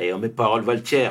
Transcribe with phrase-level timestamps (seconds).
[0.00, 1.10] Et en mes paroles Valtier,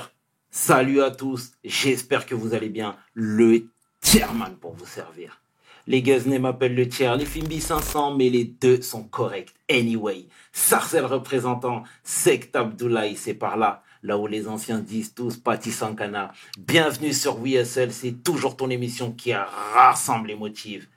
[0.49, 2.96] salut à tous, j'espère que vous allez bien.
[3.13, 3.67] Le
[4.00, 5.42] tierman pour vous servir.
[5.88, 9.54] Les Guesnay m'appellent le tiers, les Fimbi 500, mais les deux sont corrects.
[9.70, 13.84] Anyway, Sarcel représentant, Sect Abdoulaye, c'est par là.
[14.04, 16.31] Là où les anciens disent tous Pati Sankana.
[16.57, 20.88] Bienvenue sur WSL, c'est toujours ton émission qui rassemble les motifs.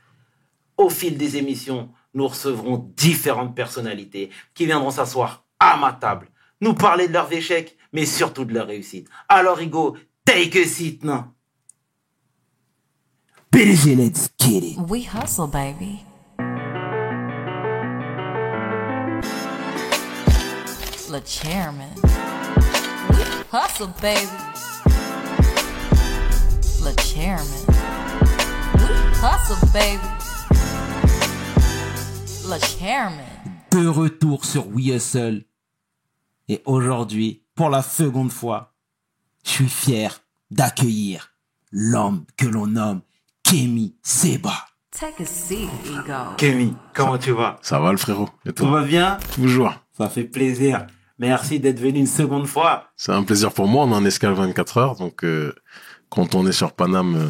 [0.76, 6.28] Au fil des émissions, nous recevrons différentes personnalités qui viendront s'asseoir à ma table,
[6.60, 9.08] nous parler de leurs échecs, mais surtout de leurs réussites.
[9.28, 11.24] Alors, Hugo, take a seat, non?
[13.50, 14.78] PDG, let's get it.
[14.88, 16.04] We hustle, baby.
[21.10, 21.90] Le chairman.
[23.10, 24.30] We hustle, baby.
[26.84, 27.66] Le chairman.
[28.74, 28.88] We
[29.20, 30.06] hustle, baby.
[32.48, 33.26] Le chairman.
[33.72, 35.44] De retour sur We Hustle.
[36.48, 38.72] Et aujourd'hui, pour la seconde fois,
[39.44, 41.34] je suis fier d'accueillir
[41.70, 43.02] l'homme que l'on nomme
[43.42, 44.54] Kemi Seba.
[44.90, 46.36] Take a seat, ego.
[46.38, 47.58] Kemi, comment tu vas?
[47.60, 49.18] Ça va le frérot Et Tout toi va bien?
[49.34, 49.74] Toujours.
[49.92, 50.86] Ça fait plaisir.
[51.18, 52.84] Merci d'être venu une seconde fois.
[52.96, 55.54] C'est un plaisir pour moi, on est en escale 24 heures, donc euh,
[56.08, 57.28] quand on est sur Paname, euh,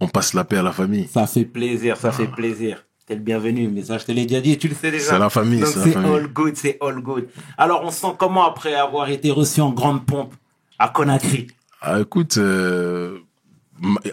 [0.00, 1.06] on passe la paix à la famille.
[1.08, 2.86] Ça fait plaisir, ça fait plaisir.
[3.10, 5.04] T'es le bienvenu, mais ça je te l'ai déjà dit, tu le sais déjà.
[5.14, 7.28] C'est la famille, Donc c'est all good, c'est all good.
[7.58, 10.32] Alors on se sent comment après avoir été reçu en grande pompe
[10.78, 11.48] à Conakry?
[11.80, 13.18] Ah, écoute, euh,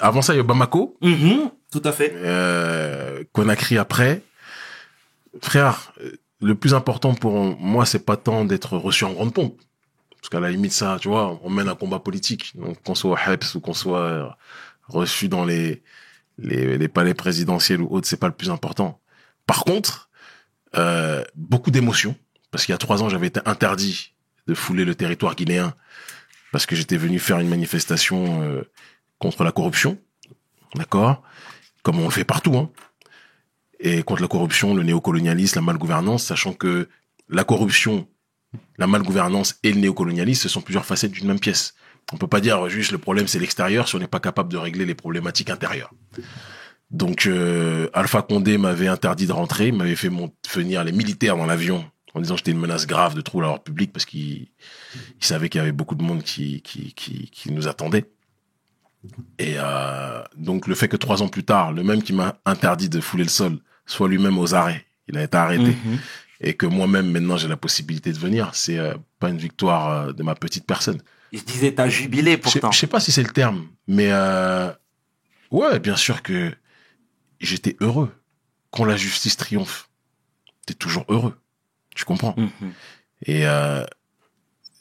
[0.01, 2.11] avant ça, il y a Bamako, Mhm, Tout à fait.
[2.15, 4.23] euh, Conakry après.
[5.43, 5.93] Frère,
[6.41, 9.61] le plus important pour moi, c'est pas tant d'être reçu en grande pompe.
[10.19, 12.53] Parce qu'à la limite, ça, tu vois, on mène un combat politique.
[12.55, 14.25] Donc, qu'on soit au HEPS ou qu'on soit euh,
[14.87, 15.83] reçu dans les,
[16.37, 18.99] les, palais présidentiels ou autres, c'est pas le plus important.
[19.45, 20.09] Par contre,
[20.75, 22.15] euh, beaucoup d'émotions.
[22.51, 24.13] Parce qu'il y a trois ans, j'avais été interdit
[24.47, 25.73] de fouler le territoire guinéen
[26.51, 28.63] parce que j'étais venu faire une manifestation euh,
[29.19, 29.97] contre la corruption.
[30.75, 31.23] D'accord?
[31.83, 32.71] Comme on le fait partout, hein
[33.79, 36.89] et contre la corruption, le néocolonialisme, la malgouvernance, sachant que
[37.29, 38.07] la corruption,
[38.77, 41.75] la malgouvernance et le néocolonialisme, ce sont plusieurs facettes d'une même pièce.
[42.13, 44.57] On peut pas dire juste le problème c'est l'extérieur si on n'est pas capable de
[44.57, 45.91] régler les problématiques intérieures.
[46.89, 51.45] Donc euh, Alpha Condé m'avait interdit de rentrer, m'avait fait mon- venir les militaires dans
[51.45, 54.47] l'avion en disant que j'étais une menace grave de trouble à l'ordre public parce qu'il
[55.19, 58.05] il savait qu'il y avait beaucoup de monde qui, qui, qui, qui nous attendait.
[59.37, 62.89] Et euh, donc le fait que trois ans plus tard, le même qui m'a interdit
[62.89, 65.97] de fouler le sol soit lui-même aux arrêts, il a été arrêté, Mhm.
[66.41, 70.13] et que moi-même maintenant j'ai la possibilité de venir, c'est euh, pas une victoire euh,
[70.13, 71.01] de ma petite personne.
[71.33, 72.71] Je disais, t'as jubilé pourtant.
[72.71, 74.71] je sais pas si c'est le terme, mais euh,
[75.51, 76.55] ouais, bien sûr que
[77.39, 78.13] j'étais heureux
[78.71, 79.89] quand la justice triomphe.
[80.65, 81.37] T'es toujours heureux,
[81.95, 82.35] tu comprends?
[82.37, 82.73] Mhm.
[83.25, 83.85] Et euh,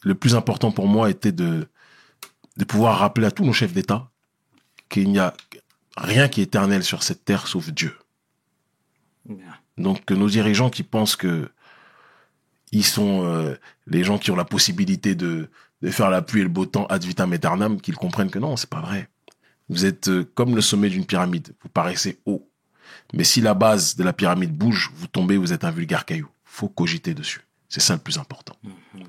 [0.02, 1.68] le plus important pour moi était de,
[2.56, 4.10] de pouvoir rappeler à tous nos chefs d'État
[4.88, 5.34] qu'il n'y a
[5.96, 7.96] rien qui est éternel sur cette terre sauf Dieu.
[9.24, 9.56] Bien.
[9.78, 11.50] Donc que nos dirigeants qui pensent que
[12.72, 13.54] ils sont euh,
[13.86, 15.48] les gens qui ont la possibilité de,
[15.82, 18.56] de faire la pluie et le beau temps ad vitam aeternam, qu'ils comprennent que non,
[18.56, 19.08] c'est pas vrai.
[19.68, 22.48] Vous êtes euh, comme le sommet d'une pyramide, vous paraissez haut.
[23.12, 26.28] Mais si la base de la pyramide bouge, vous tombez, vous êtes un vulgaire caillou.
[26.44, 27.40] Faut cogiter dessus.
[27.68, 28.54] C'est ça le plus important.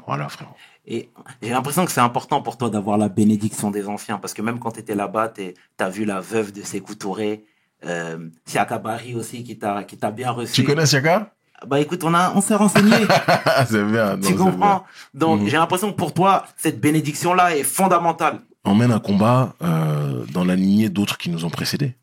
[0.06, 0.50] Voilà, frère.
[0.86, 1.10] Et
[1.42, 4.60] j'ai l'impression que c'est important pour toi d'avoir la bénédiction des anciens, parce que même
[4.60, 7.46] quand tu étais là-bas, tu as vu la veuve de Sékou Touré,
[7.86, 10.54] euh, Siaka Bari aussi, qui t'a bien reçu.
[10.54, 11.34] Tu connais Siaka?
[11.66, 12.96] Bah écoute, on, a, on s'est renseigné,
[13.68, 14.20] C'est bien.
[14.20, 14.86] tu comprends?
[15.14, 15.48] Donc Mhm.
[15.50, 18.42] j'ai l'impression que pour toi, cette bénédiction-là est fondamentale.
[18.64, 21.96] on mène un combat euh, dans la lignée d'autres qui nous ont précédés.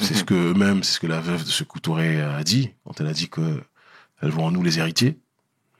[0.00, 3.00] C'est ce que eux-mêmes, c'est ce que la veuve de ce Touré a dit quand
[3.00, 3.62] elle a dit que
[4.20, 5.18] elle voit en nous les héritiers.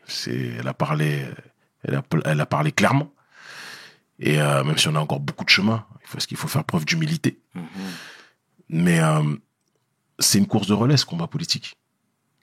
[0.06, 1.26] C'est, elle a parlé,
[1.82, 3.10] elle a, elle a parlé clairement.
[4.20, 6.64] Et euh, même si on a encore beaucoup de chemin, il faut, qu'il faut faire
[6.64, 7.38] preuve d'humilité?
[8.68, 9.22] Mais euh,
[10.18, 11.76] c'est une course de relais, ce combat politique,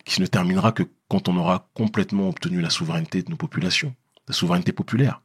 [0.06, 3.96] qui ne terminera que quand on aura complètement obtenu la souveraineté de nos populations,
[4.28, 5.22] la souveraineté populaire,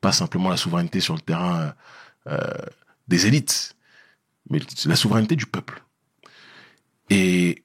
[0.00, 1.74] pas simplement la souveraineté sur le terrain
[2.26, 2.38] euh,
[3.08, 3.76] des élites,
[4.50, 5.82] mais la souveraineté du peuple.
[7.10, 7.64] Et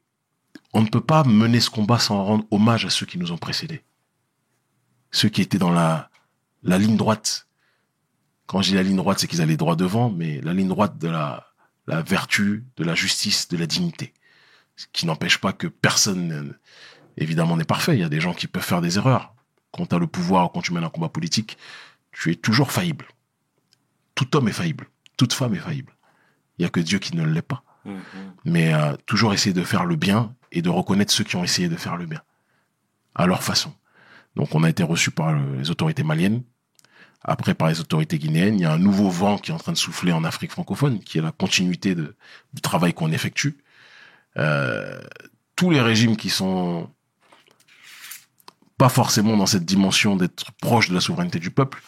[0.74, 3.38] on ne peut pas mener ce combat sans rendre hommage à ceux qui nous ont
[3.38, 3.84] précédés,
[5.12, 6.10] ceux qui étaient dans la,
[6.63, 7.48] la ligne droite.
[8.45, 10.98] Quand je dis la ligne droite, c'est qu'ils allaient droit devant, mais la ligne droite
[10.98, 11.48] de la,
[11.88, 14.13] la vertu, de la justice, de la dignité.
[14.80, 16.56] Ce qui n'empêche pas que personne,
[17.18, 17.96] évidemment, n'est parfait.
[17.98, 19.34] Il y a des gens qui peuvent faire des erreurs.
[19.74, 21.58] Quand tu as le pouvoir ou quand tu mènes un combat politique,
[22.14, 23.06] tu es toujours faillible.
[24.16, 24.88] Tout homme est faillible.
[25.18, 25.94] Toute femme est faillible.
[26.58, 27.62] Il y a que Dieu qui ne l'est pas.
[28.46, 31.68] Mais euh, toujours essayer de faire le bien et de reconnaître ceux qui ont essayé
[31.68, 32.22] de faire le bien.
[33.16, 33.74] À leur façon.
[34.38, 36.42] Donc on a été reçu par le- les autorités maliennes
[37.22, 38.56] après par les autorités guinéennes.
[38.56, 41.02] Il y a un nouveau vent qui est en train de souffler en Afrique francophone,
[41.02, 42.16] qui est la continuité de,
[42.54, 43.58] du travail qu'on effectue.
[44.40, 45.00] Euh,
[45.56, 46.90] tous les régimes qui sont
[48.78, 51.82] pas forcément dans cette dimension d'être proche de la souveraineté du peuple,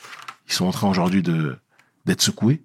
[0.48, 1.57] ils sont en train aujourd'hui de
[2.06, 2.63] d'être secoués.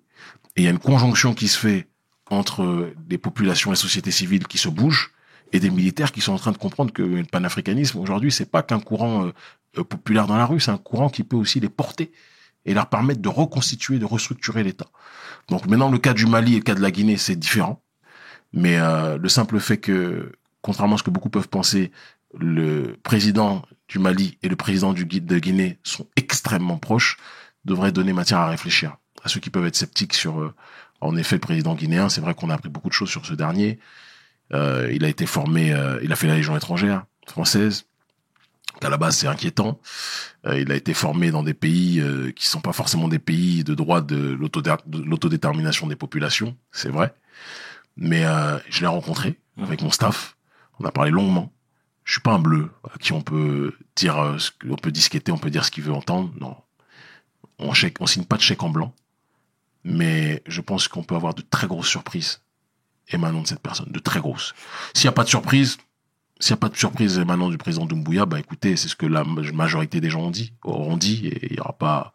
[0.56, 1.88] Et il y a une conjonction qui se fait
[2.30, 5.12] entre des populations et sociétés civiles qui se bougent
[5.52, 8.62] et des militaires qui sont en train de comprendre que le panafricanisme aujourd'hui c'est pas
[8.62, 12.10] qu'un courant euh, populaire dans la rue, c'est un courant qui peut aussi les porter
[12.64, 14.88] et leur permettre de reconstituer, de restructurer l'État.
[15.48, 17.82] Donc maintenant le cas du Mali et le cas de la Guinée c'est différent,
[18.56, 20.32] mais euh, le simple fait que
[20.62, 21.92] contrairement à ce que beaucoup peuvent penser,
[22.36, 27.18] le président du Mali et le président du de Guinée sont extrêmement proches,
[27.64, 28.96] devrait donner matière à réfléchir.
[29.22, 30.54] À ceux qui peuvent être sceptiques sur, euh,
[31.00, 33.34] en effet, le président guinéen, c'est vrai qu'on a appris beaucoup de choses sur ce
[33.34, 33.78] dernier.
[34.54, 37.84] Euh, il a été formé, euh, il a fait la Légion étrangère française.
[38.82, 39.80] À la base, c'est inquiétant.
[40.46, 43.64] Euh, il a été formé dans des pays euh, qui sont pas forcément des pays
[43.64, 44.36] de droit de
[44.94, 47.14] l'autodétermination des populations, c'est vrai.
[47.96, 48.24] Mais
[48.68, 50.36] je l'ai rencontré avec mon staff.
[50.78, 51.52] On a parlé longuement.
[52.04, 54.36] Je suis pas un bleu à qui on peut dire,
[54.68, 56.32] on peut disqueter, on peut dire ce qu'il veut entendre.
[56.40, 56.56] Non,
[57.58, 58.94] on chèque, signe pas de chèque en blanc,
[59.82, 62.42] mais je pense qu'on peut avoir de très grosses surprises
[63.08, 64.54] émanant de cette personne, de très grosses.
[64.94, 65.78] S'il n'y a pas de surprise,
[66.38, 69.06] s'il n'y a pas de surprise émanant du président Doumbouya, bah écoutez, c'est ce que
[69.06, 72.12] la majorité des gens ont dit, auront dit, et il n'y aura pas.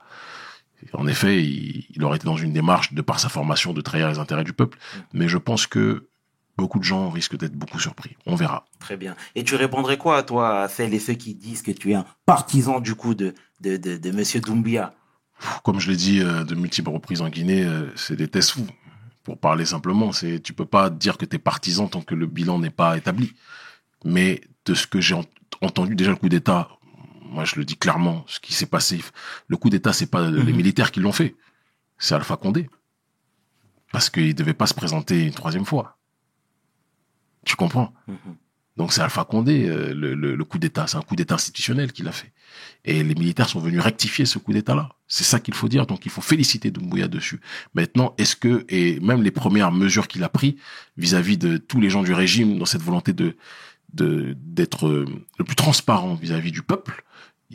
[0.93, 4.19] En effet, il, aurait été dans une démarche de par sa formation de trahir les
[4.19, 4.77] intérêts du peuple,
[5.13, 6.07] mais je pense que
[6.57, 8.15] beaucoup de gens risquent d'être beaucoup surpris.
[8.25, 8.65] On verra.
[8.79, 9.15] Très bien.
[9.35, 12.05] Et tu répondrais quoi toi, à celles et ceux qui disent que tu es un
[12.25, 14.93] partisan du coup de de de, de Monsieur Doumbia?
[15.63, 18.67] Comme je l'ai dit euh, de multiples reprises en Guinée, euh, c'est des tests fous.
[19.23, 22.25] Pour parler simplement, c'est tu peux pas dire que tu es partisan tant que le
[22.25, 23.33] bilan n'est pas établi.
[24.03, 25.15] Mais de ce que j'ai
[25.61, 26.69] entendu déjà le coup d'État,
[27.31, 29.01] moi je le dis clairement, ce qui s'est passé,
[29.47, 30.55] le coup d'État c'est pas les mhm.
[30.55, 31.35] militaires qui l'ont fait,
[31.97, 32.69] c'est Alpha Condé,
[33.91, 35.97] parce qu'il devait pas se présenter une troisième fois.
[37.45, 37.93] Tu comprends?
[38.07, 38.35] Mhm.
[38.77, 42.07] Donc c'est Alpha Condé, euh, le, le, coup d'État, c'est un coup d'État institutionnel qu'il
[42.07, 42.31] a fait.
[42.85, 44.89] Et les militaires sont venus rectifier ce coup d'État-là.
[45.07, 45.85] C'est ça qu'il faut dire.
[45.85, 47.41] Donc il faut féliciter Doumbouya dessus.
[47.73, 50.55] Maintenant, est-ce que, et même les premières mesures qu'il a prises
[50.97, 53.35] vis-à-vis de tous les gens du régime, dans cette volonté de
[53.93, 55.05] d'être euh,
[55.37, 57.03] le plus transparent vis-à-vis du peuple,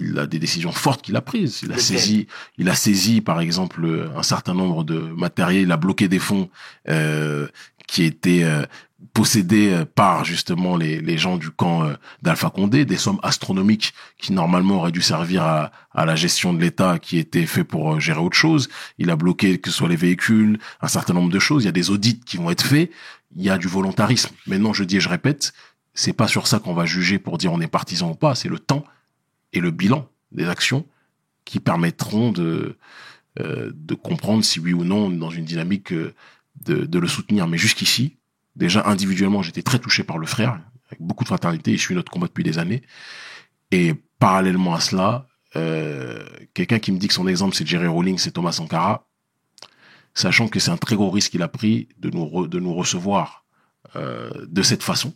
[0.01, 1.61] il a des décisions fortes qu'il a prises.
[1.63, 2.27] Il a saisi,
[2.59, 6.51] il a saisi par exemple un certain nombre de matériels, il a bloqué des fonds
[6.89, 7.49] euh,
[7.87, 8.67] qui étaient euh,
[9.13, 13.95] possédés euh, par justement les, les gens du camp euh, d'Alpha Condé, des sommes astronomiques
[14.19, 18.01] qui normalement auraient dû servir à, à la gestion de l'État qui était fait pour
[18.01, 18.69] gérer autre chose.
[18.99, 21.63] Il a bloqué que ce soit les véhicules, un certain nombre de choses.
[21.63, 22.91] Il y a des audits qui vont être faits.
[23.35, 24.31] Il y a du volontarisme.
[24.47, 25.53] Maintenant, je dis et je répète,
[25.97, 28.37] c'est pas sur ça qu'on va juger pour dire on est partisan ou pas.
[28.37, 28.85] C'est le temps
[29.53, 30.87] et le bilan des actions
[31.45, 32.79] qui permettront de
[33.39, 35.93] de comprendre si oui ou non on est dans une dynamique
[36.65, 37.47] de, le soutenir.
[37.47, 38.17] Mais jusqu'ici,
[38.55, 41.73] déjà individuellement, j'étais très touché par le frère, avec beaucoup de fraternité.
[41.73, 42.83] Il suit notre combat depuis des années.
[43.71, 45.27] Et parallèlement à cela,
[45.57, 49.09] euh, quelqu'un qui me dit que son exemple c'est Jerry Rawlings, c'est Thomas Sankara,
[50.15, 53.45] sachant que c'est un très gros risque qu'il a pris de nous, de nous recevoir
[53.97, 55.15] euh, de cette façon,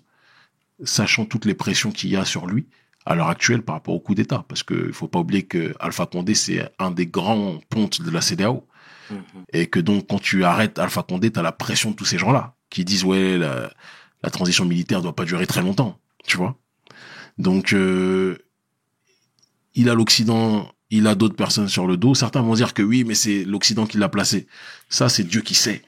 [0.84, 2.66] sachant toutes les pressions qu'il y a sur lui
[3.06, 6.06] à l'heure actuelle par rapport au coup d'État, parce qu'il faut pas oublier que Alpha
[6.06, 8.66] Condé c'est un des grands pontes de la CDAO.
[9.10, 9.18] Mhm.
[9.52, 12.54] Et que donc, quand tu arrêtes Alpha Condé, t'as la pression de tous ces gens-là
[12.68, 13.72] qui disent ouais, la,
[14.22, 16.56] la transition militaire doit pas durer très longtemps, tu vois.
[17.38, 18.38] Donc, euh,
[19.74, 22.14] il a l'Occident, il a d'autres personnes sur le dos.
[22.14, 24.46] Certains vont dire que oui, mais c'est l'Occident qui l'a placé.
[24.88, 25.82] Ça, c'est Dieu qui sait.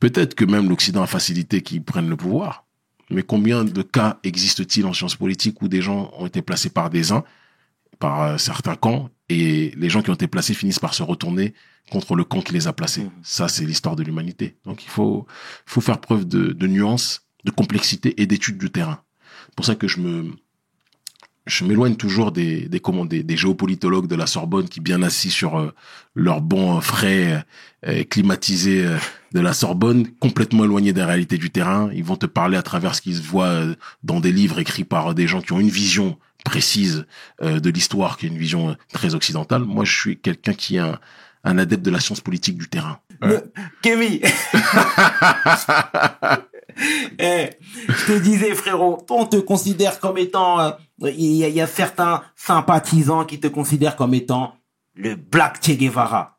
[0.00, 2.67] Peut-être que même l'Occident a facilité qu'ils prennent le pouvoir.
[3.10, 6.90] Mais combien de cas existe-t-il en sciences politiques où des gens ont été placés par
[6.90, 7.24] des uns,
[7.98, 11.54] par euh, certains camps, et les gens qui ont été placés finissent par se retourner
[11.90, 13.04] contre le camp qui les a placés?
[13.04, 13.12] Mmh.
[13.22, 14.56] Ça, c'est l'histoire de l'humanité.
[14.64, 15.26] Donc, il faut,
[15.66, 19.02] faut faire preuve de, de nuance, de complexité et d'étude du terrain.
[19.46, 20.34] C'est pour ça que je me,
[21.48, 25.58] je m'éloigne toujours des, des, comment, des, géopolitologues de la Sorbonne qui, bien assis sur
[25.58, 25.74] euh,
[26.14, 27.44] leur banc frais
[27.86, 28.96] euh, climatisé euh,
[29.32, 32.94] de la Sorbonne, complètement éloignés des réalités du terrain, ils vont te parler à travers
[32.94, 36.18] ce qu'ils voient euh, dans des livres écrits par des gens qui ont une vision
[36.44, 37.06] précise
[37.42, 39.62] euh, de l'histoire, qui est une vision très occidentale.
[39.62, 40.98] Moi, je suis quelqu'un qui est un,
[41.44, 42.98] un adepte de la science politique du terrain.
[43.22, 43.40] Euh.
[47.18, 47.50] Eh,
[47.88, 50.60] Je te disais, frérot, on te considère comme étant...
[50.60, 50.70] Euh,
[51.00, 54.54] il y, a certains sympathisants qui te considèrent comme étant
[54.96, 56.38] le Black Che Guevara.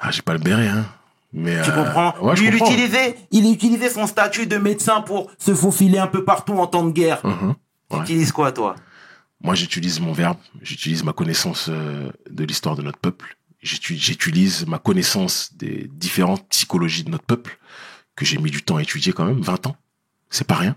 [0.00, 0.86] Ah, j'ai pas le béret, hein.
[1.34, 2.14] Mais tu comprends?
[2.34, 6.54] Lui, il utilisait, il utilisait son statut de médecin pour se faufiler un peu partout
[6.54, 7.22] en temps de guerre.
[7.22, 7.54] Uh-huh.
[7.90, 8.76] Tu utilises quoi, toi?
[9.42, 14.78] Moi, j'utilise mon verbe, j'utilise ma connaissance euh, de l'histoire de notre peuple, j'utilise ma
[14.78, 17.58] connaissance des différentes psychologies de notre peuple,
[18.16, 19.76] que j'ai mis du temps à étudier quand même, 20 ans,
[20.30, 20.76] c'est pas rien.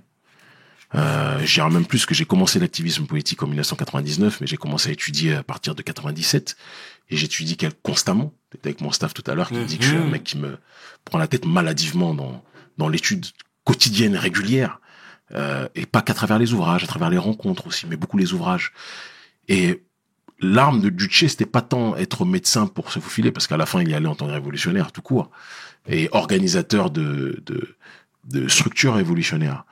[0.94, 4.92] Euh, dirais même plus que j'ai commencé l'activisme politique en 1999, mais j'ai commencé à
[4.94, 6.56] étudier à partir de 97,
[7.10, 8.34] et j'étudie constamment.
[8.54, 10.12] J'étais avec mon staff tout à l'heure qui me dit que je suis un Mhm.
[10.12, 10.58] mec qui me
[11.04, 12.44] prend la tête maladivement dans,
[12.78, 13.26] dans l'étude
[13.66, 14.80] quotidienne régulière,
[15.32, 18.32] euh, et pas qu'à travers les ouvrages, à travers les rencontres aussi, mais beaucoup les
[18.34, 18.72] ouvrages.
[19.48, 19.84] Et
[20.40, 23.82] l'arme de Duce, c'était pas tant être médecin pour se faufiler, parce qu'à la fin,
[23.82, 25.32] il y allait en tant que révolutionnaire, tout court,
[25.88, 27.76] et organisateur de, de,
[28.26, 29.66] de structures révolutionnaires.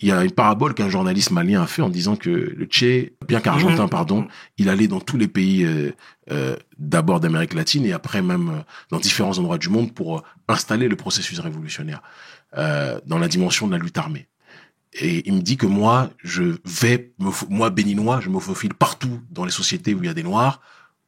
[0.00, 3.10] Il y a une parabole qu'un journaliste malien a fait en disant que le Che,
[3.26, 3.90] bien qu'argentin, Mhm.
[3.90, 5.90] pardon, il allait dans tous les pays, euh,
[6.30, 10.22] euh, d'abord d'Amérique latine et après même euh, dans différents endroits du monde pour euh,
[10.46, 12.00] installer le processus révolutionnaire
[12.56, 14.28] euh, dans la dimension de la lutte armée.
[14.92, 19.20] Et il me dit que moi, je vais, me, moi béninois, je me faufile partout
[19.30, 20.60] dans les sociétés où il y a des noirs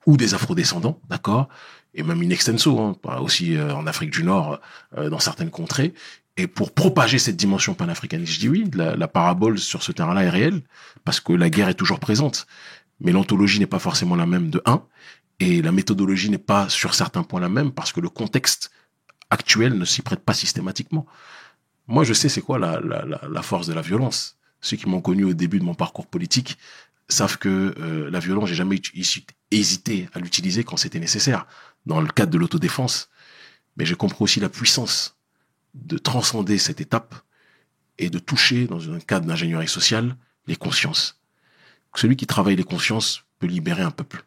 [0.05, 1.49] ou des afrodescendants, d'accord,
[1.95, 4.61] et même in extenso, hein, aussi euh, en Afrique du Nord,
[4.97, 5.93] euh, dans certaines contrées,
[6.37, 8.33] et pour propager cette dimension panafricaniste.
[8.35, 10.63] Je dis oui, la, la parabole sur ce terrain-là est réelle,
[11.05, 12.47] parce que la guerre est toujours présente,
[13.01, 14.83] mais l'ontologie n'est pas forcément la même de un,
[15.41, 18.71] et la méthodologie n'est pas sur certains points la même, parce que le contexte
[19.31, 21.07] actuel ne s'y prête pas systématiquement.
[21.89, 24.37] Moi, je sais c'est quoi la, la, la, force de la violence.
[24.61, 26.59] Ceux qui m'ont connu au début de mon parcours politique
[27.09, 28.81] savent que euh, la violence, j'ai jamais
[29.51, 31.47] hésité à l'utiliser quand c'était nécessaire,
[31.87, 33.11] dans le cadre de l'autodéfense.
[33.77, 35.17] Mais j'ai compris aussi la puissance
[35.75, 37.15] de transcender cette étape
[37.99, 41.21] et de toucher, dans un cadre d'ingénierie sociale, les consciences.
[41.95, 44.25] Celui qui travaille les consciences peut libérer un peuple.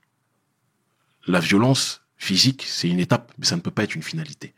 [1.28, 4.54] La violence physique, c'est une étape, mais ça ne peut pas être une finalité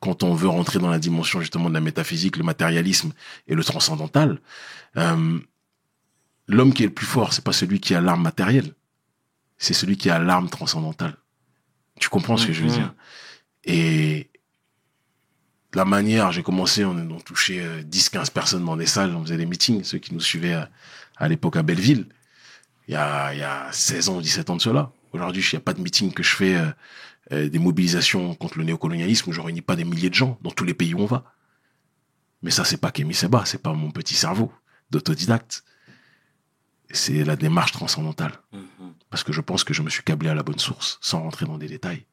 [0.00, 3.12] quand on veut rentrer dans la dimension justement de la métaphysique, le matérialisme
[3.46, 4.40] et le transcendantal,
[4.96, 5.38] euh,
[6.46, 8.74] l'homme qui est le plus fort, c'est pas celui qui a l'arme matérielle,
[9.56, 11.16] c'est celui qui a l'arme transcendantale.
[11.98, 12.94] Tu comprends ce que je veux dire
[13.64, 14.30] Et
[15.74, 19.36] la manière, j'ai commencé, on, on touchait euh, 10-15 personnes dans des salles, on faisait
[19.36, 20.70] des meetings, ceux qui nous suivaient à,
[21.16, 22.06] à l'époque à Belleville,
[22.86, 24.90] il y, a, il y a 16 ans ou 17 ans de cela.
[25.12, 26.70] Aujourd'hui, il n'y a pas de meeting que je fais euh,
[27.32, 30.50] euh, des mobilisations contre le néocolonialisme où je réunis pas des milliers de gens dans
[30.50, 31.24] tous les pays où on va.
[32.42, 34.52] Mais ça, c'est pas Kémy Seba, c'est pas mon petit cerveau
[34.90, 35.64] d'autodidacte.
[36.90, 38.40] C'est la démarche transcendantale.
[38.52, 38.94] Mhm.
[39.10, 41.46] Parce que je pense que je me suis câblé à la bonne source, sans rentrer
[41.46, 42.06] dans des détails.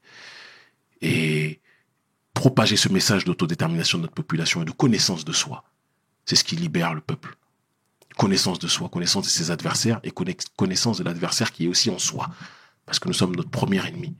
[1.01, 1.61] Et
[2.33, 5.63] propager ce message d'autodétermination de notre population et de connaissance de soi,
[6.25, 7.37] c'est ce qui libère le peuple.
[8.17, 11.99] Connaissance de soi, connaissance de ses adversaires et connaissance de l'adversaire qui est aussi en
[11.99, 12.29] soi.
[12.85, 14.15] Parce que nous sommes notre premier ennemi.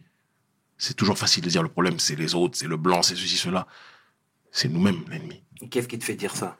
[0.77, 3.37] C'est toujours facile de dire le problème, c'est les autres, c'est le blanc, c'est ceci,
[3.37, 3.67] cela.
[4.51, 5.43] C'est nous-mêmes l'ennemi.
[5.69, 6.57] Qu'est-ce qui te fait dire ça?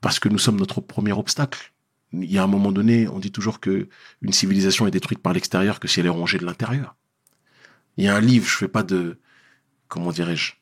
[0.00, 1.72] Parce que nous sommes notre premier obstacle.
[2.22, 3.88] Il y a un moment donné, on dit toujours que
[4.22, 6.96] une civilisation est détruite par l'extérieur que si elle est rongée de l'intérieur.
[7.96, 9.18] Il y a un livre, je fais pas de,
[9.88, 10.54] comment dirais-je,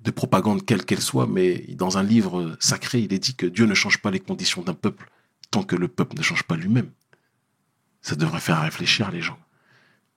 [0.00, 3.66] de propagande quelle qu'elle soit, mais dans un livre sacré, il est dit que Dieu
[3.66, 5.10] ne change pas les conditions d'un peuple
[5.52, 6.90] tant que le peuple ne change pas lui-même.
[8.00, 9.38] Ça devrait faire réfléchir les gens.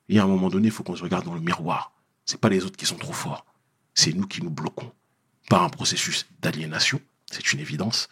[0.09, 1.93] Y a un moment donné, il faut qu'on se regarde dans le miroir.
[2.25, 3.45] C'est pas les autres qui sont trop forts.
[3.93, 4.91] C'est nous qui nous bloquons
[5.49, 6.99] par un processus d'aliénation.
[7.29, 8.07] C'est une évidence.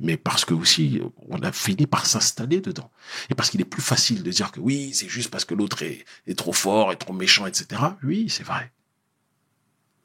[0.00, 2.90] Mais parce que aussi, on a fini par s'installer dedans.
[3.30, 5.82] Et parce qu'il est plus facile de dire que oui, c'est juste parce que l'autre
[5.82, 6.04] est,
[6.36, 7.82] trop fort, est trop méchant, etc.
[8.04, 8.70] Oui, c'est vrai.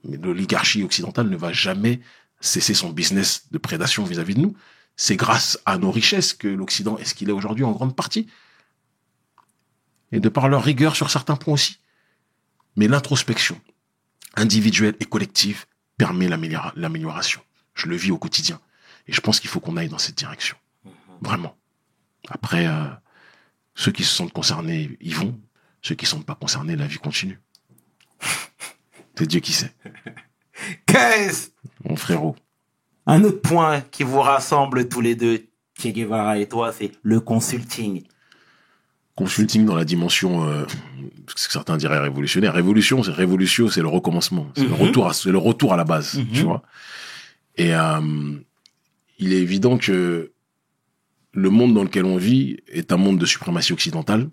[0.03, 2.01] Mais l'oligarchie occidentale ne va jamais
[2.41, 4.55] cesser son business de prédation vis-à-vis de nous.
[4.95, 8.27] C'est grâce à nos richesses que l'Occident est ce qu'il est aujourd'hui en grande partie.
[10.11, 11.77] Et de par leur rigueur sur certains points aussi.
[12.75, 13.59] Mais l'introspection
[14.35, 15.65] individuelle et collective
[15.97, 17.41] permet l'améliora- l'amélioration.
[17.75, 18.59] Je le vis au quotidien.
[19.07, 20.55] Et je pense qu'il faut qu'on aille dans cette direction.
[21.21, 21.55] Vraiment.
[22.29, 22.85] Après, euh,
[23.75, 25.39] ceux qui se sentent concernés y vont.
[25.81, 27.39] Ceux qui ne sont pas concernés, la vie continue.
[29.17, 29.71] C'est Dieu qui sait.
[30.85, 31.49] Qu'est-ce?
[31.83, 32.35] Mon frérot.
[33.05, 35.45] Un autre point qui vous rassemble tous les deux,
[35.79, 38.03] Che Guevara et toi, c'est le consulting.
[39.15, 40.65] Consulting dans la dimension, euh,
[41.35, 42.53] ce que certains diraient révolutionnaire.
[42.53, 44.47] Révolution, c'est révolution, c'est le recommencement.
[44.55, 44.73] C'est le Mhm.
[44.75, 46.27] retour c'est le retour à la base, Mhm.
[46.31, 46.63] tu vois.
[47.55, 48.01] Et euh,
[49.19, 50.31] il est évident que
[51.33, 54.29] le monde dans lequel on vit est un monde de suprématie occidentale.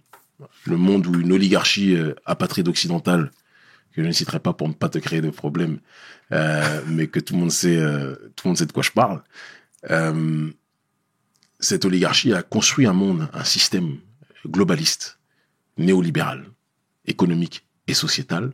[0.65, 3.31] Le monde où une oligarchie euh, apatride occidentale,
[3.93, 5.81] que je ne citerai pas pour ne pas te créer de problème,
[6.33, 8.91] euh, mais que tout le monde sait, euh, tout le monde sait de quoi je
[8.91, 9.23] parle.
[11.59, 13.99] Cette oligarchie a construit un monde, un système
[14.47, 15.19] globaliste,
[15.77, 16.47] néolibéral,
[17.07, 18.53] économique et sociétal.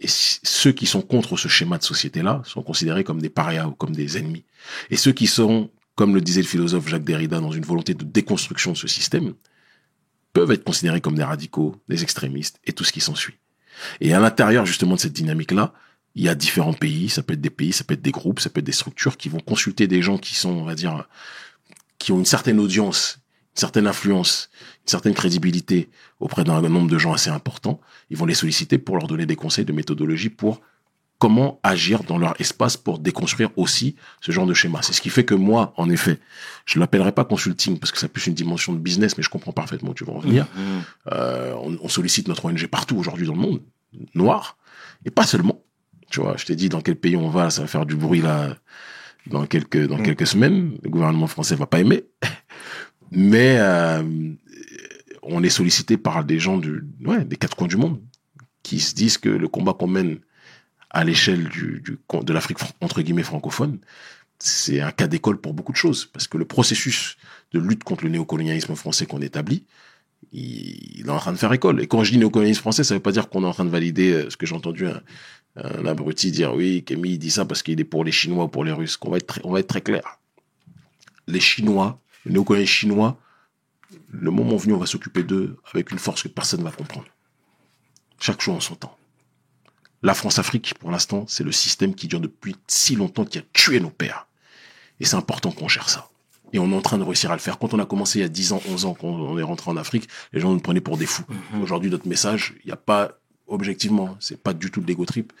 [0.00, 3.72] Et ceux qui sont contre ce schéma de société-là sont considérés comme des parias ou
[3.72, 4.44] comme des ennemis.
[4.90, 8.04] Et ceux qui sont comme le disait le philosophe Jacques Derrida, dans une volonté de
[8.04, 9.32] déconstruction de ce système,
[10.34, 13.38] peuvent être considérés comme des radicaux, des extrémistes et tout ce qui s'ensuit.
[14.00, 15.72] Et à l'intérieur justement de cette dynamique-là,
[16.14, 18.40] il y a différents pays, ça peut être des pays, ça peut être des groupes,
[18.40, 21.06] ça peut être des structures qui vont consulter des gens qui sont, on va dire,
[21.98, 23.18] qui ont une certaine audience,
[23.60, 24.48] certaine influence,
[24.84, 25.88] une certaine crédibilité
[26.20, 27.80] auprès d'un nombre de gens assez important.
[28.10, 30.60] Ils vont les solliciter pour leur donner des conseils de méthodologie pour
[31.18, 34.80] comment agir dans leur espace pour déconstruire aussi ce genre de schéma.
[34.82, 36.18] C'est ce qui fait que moi, en effet,
[36.66, 39.52] je l'appellerai pas consulting parce que c'est plus une dimension de business, mais je comprends
[39.52, 40.46] parfaitement où tu veux en venir.
[40.54, 40.82] Mhm.
[41.12, 43.62] Euh, on, on sollicite notre ONG partout aujourd'hui dans le monde,
[44.14, 44.58] noir,
[45.06, 45.62] et pas seulement.
[46.10, 48.20] Tu vois, je t'ai dit dans quel pays on va, ça va faire du bruit
[48.20, 48.54] là
[49.26, 50.02] dans quelques dans Mm.
[50.02, 50.76] quelques semaines.
[50.82, 52.04] Le gouvernement français va pas aimer,
[53.10, 54.02] mais euh,
[55.22, 58.00] on est sollicité par des gens du ouais des quatre coins du monde
[58.62, 60.18] qui se disent que le combat qu'on mène
[60.90, 63.78] à l'échelle du, du de l'Afrique entre guillemets francophone,
[64.38, 67.16] c'est un cas d'école pour beaucoup de choses parce que le processus
[67.52, 69.64] de lutte contre le néocolonialisme français qu'on établit,
[70.32, 71.80] il, il est en train de faire école.
[71.80, 73.70] Et quand je dis néocolonialisme français, ça veut pas dire qu'on est en train de
[73.70, 75.00] valider euh, ce que j'ai entendu un,
[75.56, 78.64] un abruti dire oui, Camille dit ça parce qu'il est pour les Chinois ou pour
[78.64, 78.96] les Russes.
[78.96, 80.18] Qu'on va être on va être très clair.
[81.26, 83.18] Les Chinois, le néocolonialisme chinois,
[84.10, 87.06] le moment venu, on va s'occuper d'eux avec une force que personne ne va comprendre.
[88.18, 88.96] Chaque chose en son temps.
[90.02, 93.80] La France-Afrique, pour l'instant, c'est le système qui dure depuis si longtemps, qui a tué
[93.80, 94.26] nos pères.
[94.98, 96.10] Et c'est important qu'on gère ça.
[96.52, 97.58] Et on est en train de réussir à le faire.
[97.58, 99.70] Quand on a commencé il y a 10 ans, 11 ans, quand on est rentré
[99.70, 101.24] en Afrique, les gens nous prenaient pour des fous.
[101.52, 101.62] Mhm.
[101.62, 105.32] Aujourd'hui, notre message, il n'y a pas, objectivement, c'est pas du tout de l'ego trip,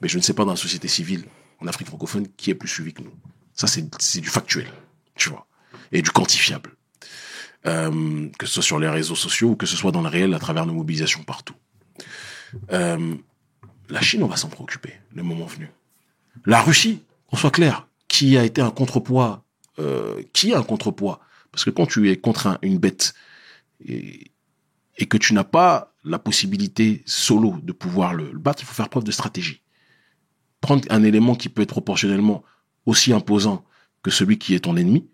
[0.00, 1.24] mais je ne sais pas dans la société civile,
[1.60, 3.12] en Afrique francophone, qui est plus suivi que nous.
[3.54, 4.66] Ça, c'est du factuel,
[5.14, 5.46] tu vois,
[5.92, 6.70] et du quantifiable.
[7.66, 10.34] Euh, que ce soit sur les réseaux sociaux ou que ce soit dans le réel
[10.34, 11.54] à travers nos mobilisations partout.
[12.72, 13.14] Euh,
[13.88, 15.70] la Chine, on va s'en préoccuper, le moment venu.
[16.44, 19.44] La Russie, qu'on soit clair, qui a été un contrepoids,
[19.78, 21.20] euh, qui a un contrepoids?
[21.52, 23.14] Parce que quand tu es contre un- une bête
[23.86, 24.30] et,
[25.08, 29.04] que tu n'as pas la possibilité solo de pouvoir le battre, il faut faire preuve
[29.04, 29.62] de stratégie.
[30.60, 32.42] Prendre un élément qui peut être proportionnellement
[32.86, 33.64] aussi imposant
[34.02, 35.08] que celui qui est ton ennemi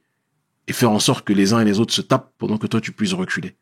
[0.68, 2.80] et faire en sorte que les uns et les autres se tapent pendant que toi
[2.80, 3.56] tu puisses reculer.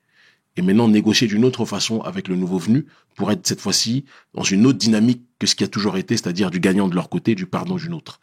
[0.56, 4.42] Et maintenant négocier d'une autre façon avec le nouveau venu pour être cette fois-ci dans
[4.42, 7.34] une autre dynamique que ce qui a toujours été, c'est-à-dire du gagnant de leur côté,
[7.34, 8.18] du pardon d'une autre.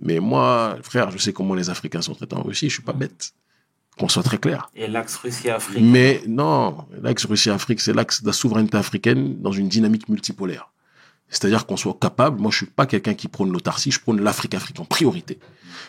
[0.00, 2.92] Mais moi, frère, je sais comment les Africains sont traités en Russie, je suis pas
[2.92, 3.32] bête.
[3.98, 4.68] Qu'on soit très clair.
[4.74, 5.82] Et l'axe Russie-Afrique.
[5.82, 10.70] Mais non, l'axe Russie-Afrique, c'est l'axe de la souveraineté africaine dans une dynamique multipolaire.
[11.28, 14.80] C'est-à-dire qu'on soit capable, moi je suis pas quelqu'un qui prône l'autarcie, je prône l'Afrique-Afrique
[14.80, 15.38] en priorité.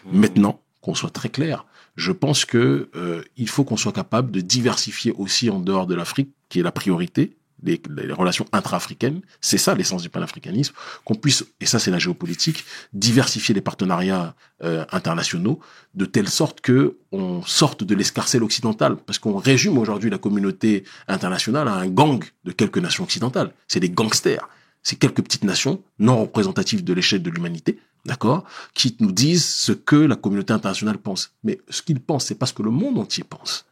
[0.05, 0.19] Mhm.
[0.19, 4.41] Maintenant, qu'on soit très clair, je pense que euh, il faut qu'on soit capable de
[4.41, 9.21] diversifier aussi en dehors de l'Afrique, qui est la priorité, les, les relations intra-africaines.
[9.41, 10.73] C'est ça l'essence du panafricanisme,
[11.05, 15.59] qu'on puisse, et ça c'est la géopolitique, diversifier les partenariats euh, internationaux
[15.95, 20.83] de telle sorte que on sorte de l'escarcelle occidentale, parce qu'on résume aujourd'hui la communauté
[21.07, 23.51] internationale à un gang de quelques nations occidentales.
[23.67, 24.47] C'est des gangsters.
[24.83, 29.71] C'est quelques petites nations non représentatives de l'échelle de l'humanité, d'accord, qui nous disent ce
[29.71, 31.33] que la communauté internationale pense.
[31.43, 33.65] Mais ce qu'ils pensent, c'est pas ce que le monde entier pense.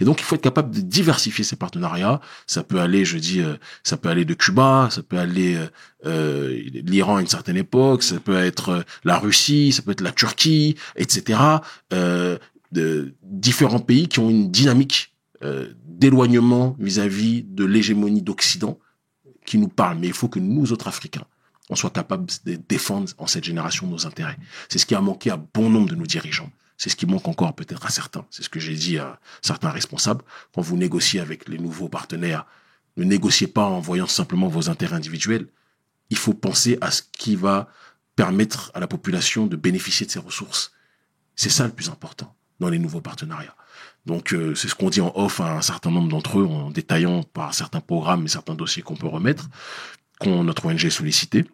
[0.00, 2.20] Et donc, il faut être capable de diversifier ces partenariats.
[2.46, 5.66] Ça peut aller, je dis, euh, ça peut aller de Cuba, ça peut aller euh,
[6.06, 10.00] euh, l'Iran à une certaine époque, ça peut être euh, la Russie, ça peut être
[10.00, 11.38] la Turquie, etc.
[12.72, 15.12] De différents pays qui ont une dynamique
[15.84, 18.78] d'éloignement vis-à-vis de l'hégémonie d'Occident
[19.44, 19.98] qui nous parle.
[19.98, 21.24] Mais il faut que nous, autres Africains,
[21.68, 24.38] on soit capables de défendre en cette génération nos intérêts.
[24.68, 26.50] C'est ce qui a manqué à bon nombre de nos dirigeants.
[26.76, 28.24] C'est ce qui manque encore peut-être à certains.
[28.30, 30.24] C'est ce que j'ai dit à certains responsables.
[30.54, 32.46] Quand vous négociez avec les nouveaux partenaires,
[32.96, 35.46] ne négociez pas en voyant simplement vos intérêts individuels.
[36.08, 37.68] Il faut penser à ce qui va
[38.16, 40.72] permettre à la population de bénéficier de ces ressources.
[41.36, 43.54] C'est ça le plus important dans les nouveaux partenariats.
[44.10, 46.70] Donc euh, c'est ce qu'on dit en off à un certain nombre d'entre eux en
[46.70, 49.48] détaillant par certains programmes et certains dossiers qu'on peut remettre,
[50.18, 51.44] qu'on notre ONG est sollicité.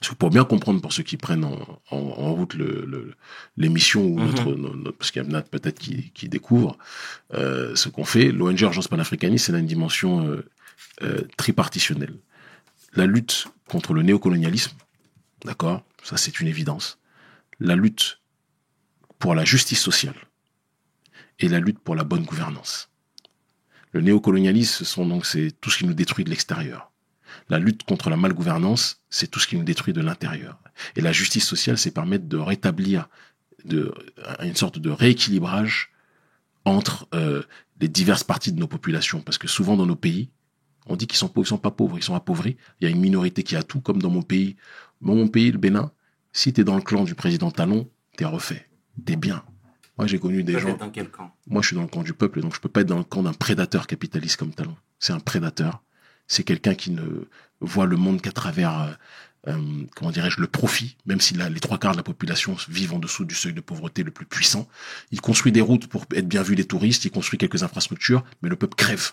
[0.00, 1.56] Parce que pour bien comprendre pour ceux qui prennent en,
[1.92, 3.14] en, en route le- le-
[3.56, 4.26] l'émission ou Mhm.
[4.26, 6.76] notre, no- notre- parce qu'il y en a peut-être qui, qui découvrent
[7.34, 10.44] euh, ce qu'on fait, l'ONG Urgence panafricaniste, c'est une dimension euh,
[11.02, 12.16] euh, tripartitionnelle.
[12.94, 14.76] La lutte contre le néocolonialisme,
[15.44, 16.98] d'accord, ça c'est une évidence.
[17.60, 18.18] La lutte
[19.20, 20.16] pour la justice sociale
[21.44, 22.90] et la lutte pour la bonne gouvernance.
[23.92, 26.90] Le néocolonialisme, ce sont donc c'est tout ce qui nous détruit de l'extérieur.
[27.48, 30.58] La lutte contre la malgouvernance, c'est tout ce qui nous détruit de l'intérieur.
[30.96, 33.08] Et la justice sociale, c'est permettre de rétablir
[33.64, 33.94] de,
[34.42, 35.92] une sorte de rééquilibrage
[36.64, 37.42] entre euh,
[37.80, 39.20] les diverses parties de nos populations.
[39.20, 40.30] Parce que souvent dans nos pays,
[40.86, 42.56] on dit qu'ils sont pauvres, ils sont pas pauvres, ils sont appauvris.
[42.80, 44.56] Il y a une minorité qui a tout, comme dans mon pays.
[45.02, 45.92] Dans mon pays, le Bénin,
[46.32, 48.68] si tu es dans le clan du président Talon, t'es refait,
[49.04, 49.44] t'es bien.
[49.96, 50.76] Moi, j'ai connu des gens.
[50.76, 51.32] dans quel camp?
[51.46, 53.04] Moi, je suis dans le camp du peuple, donc je peux pas être dans le
[53.04, 54.76] camp d'un prédateur capitaliste comme Talon.
[54.98, 55.82] C'est un prédateur.
[56.26, 57.02] C'est quelqu'un qui ne
[57.60, 58.80] voit le monde qu'à travers,
[59.46, 62.56] euh, euh, comment dirais-je, le profit, même si la- les trois quarts de la population
[62.68, 64.66] vivent en dessous du seuil de pauvreté le plus puissant.
[65.12, 68.48] Il construit des routes pour être bien vu des touristes, il construit quelques infrastructures, mais
[68.48, 69.12] le peuple crève.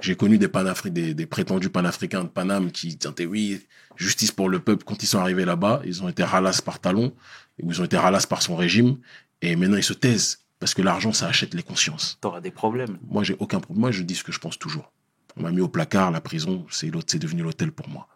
[0.00, 3.64] J'ai connu des, panafri des, des prétendus panafricains de Paname qui disaient oui,
[3.96, 4.84] justice pour le peuple.
[4.84, 7.14] Quand ils sont arrivés là-bas, ils ont été ralas par Talon,
[7.62, 8.98] ils ont été ralas par son régime,
[9.44, 12.18] et maintenant ils se taisent parce que l'argent ça achète les consciences.
[12.20, 12.98] T'auras des problèmes.
[13.08, 13.80] Moi j'ai aucun problème.
[13.80, 14.92] Moi je dis ce que je pense toujours.
[15.36, 18.08] On m'a mis au placard, la prison, c'est devenu l'hôtel pour moi.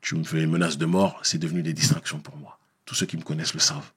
[0.00, 2.58] Tu me fais les menaces de mort, c'est devenu des distractions pour moi.
[2.84, 3.92] Tous ceux qui me connaissent le savent.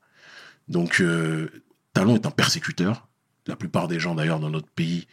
[0.68, 1.50] Donc euh,
[1.94, 3.08] Talon est un persécuteur.
[3.48, 5.08] La plupart des gens d'ailleurs dans notre pays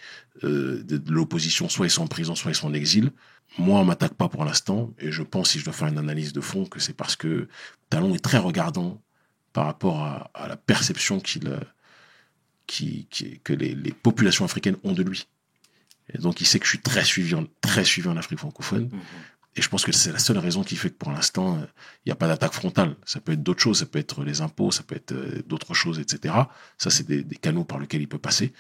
[0.44, 3.12] euh, de, de l'opposition, soit ils sont en prison, soit ils sont en exil.
[3.56, 6.34] Moi, on m'attaque pas pour l'instant, et je pense, si je dois faire une analyse
[6.34, 7.48] de fond, que c'est parce que
[7.88, 9.00] Talon est très regardant
[9.52, 11.58] par rapport à, à la perception qu'il, euh,
[12.66, 15.26] qui, qui- que les, les populations africaines ont de lui.
[16.14, 18.84] Et donc, il sait que je suis très suivi en, très suivi en Afrique francophone.
[18.92, 19.00] Mhm.
[19.56, 21.64] Et je pense que c'est la seule raison qui fait que pour l'instant, euh,
[22.04, 22.96] il n'y a pas d'attaque frontale.
[23.04, 25.74] Ça peut être d'autres choses, ça peut être les impôts, ça peut être euh, d'autres
[25.74, 26.34] choses, etc.
[26.78, 28.52] Ça, c'est des, des canaux par lesquels il peut passer.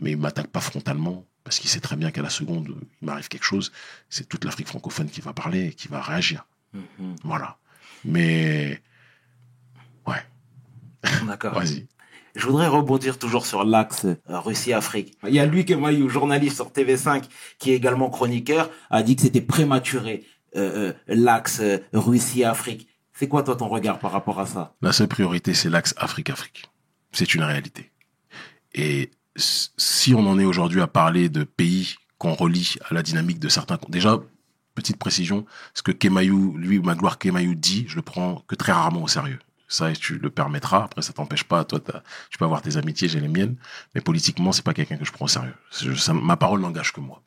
[0.00, 3.28] Mais il m'attaque pas frontalement parce qu'il sait très bien qu'à la seconde, il m'arrive
[3.28, 3.70] quelque chose,
[4.10, 6.44] c'est toute l'Afrique francophone qui va parler et qui va réagir.
[6.74, 7.16] Mhm.
[7.22, 7.58] Voilà.
[8.04, 8.82] Mais,
[10.06, 10.22] ouais,
[11.26, 11.54] D'accord.
[11.54, 11.86] vas-y.
[12.36, 15.16] Je voudrais rebondir toujours sur l'axe euh, Russie-Afrique.
[15.26, 15.74] Il y a lui qui
[16.08, 17.24] journaliste sur TV5,
[17.58, 21.62] qui est également chroniqueur, a dit que c'était prématuré euh, euh, l'axe
[21.94, 22.88] Russie-Afrique.
[23.14, 24.74] C'est quoi toi ton regard par rapport à ça?
[24.82, 26.70] La seule priorité, c'est l'axe Afrique-Afrique.
[27.12, 27.90] C'est une réalité.
[28.74, 33.38] Et si on en est aujourd'hui à parler de pays qu'on relie à la dynamique
[33.38, 33.78] de certains...
[33.88, 34.20] Déjà,
[34.74, 39.02] petite précision, ce que Kemayou, lui, Magloire Kemayou dit, je le prends que très rarement
[39.02, 39.38] au sérieux.
[39.68, 40.84] Ça, tu le permettras.
[40.84, 41.64] Après, ça t'empêche pas.
[41.64, 41.80] Toi,
[42.30, 43.56] tu peux avoir tes amitiés, j'ai les miennes.
[43.94, 45.54] Mais politiquement, c'est pas quelqu'un que je prends au sérieux.
[46.12, 47.22] Ma parole n'engage que moi.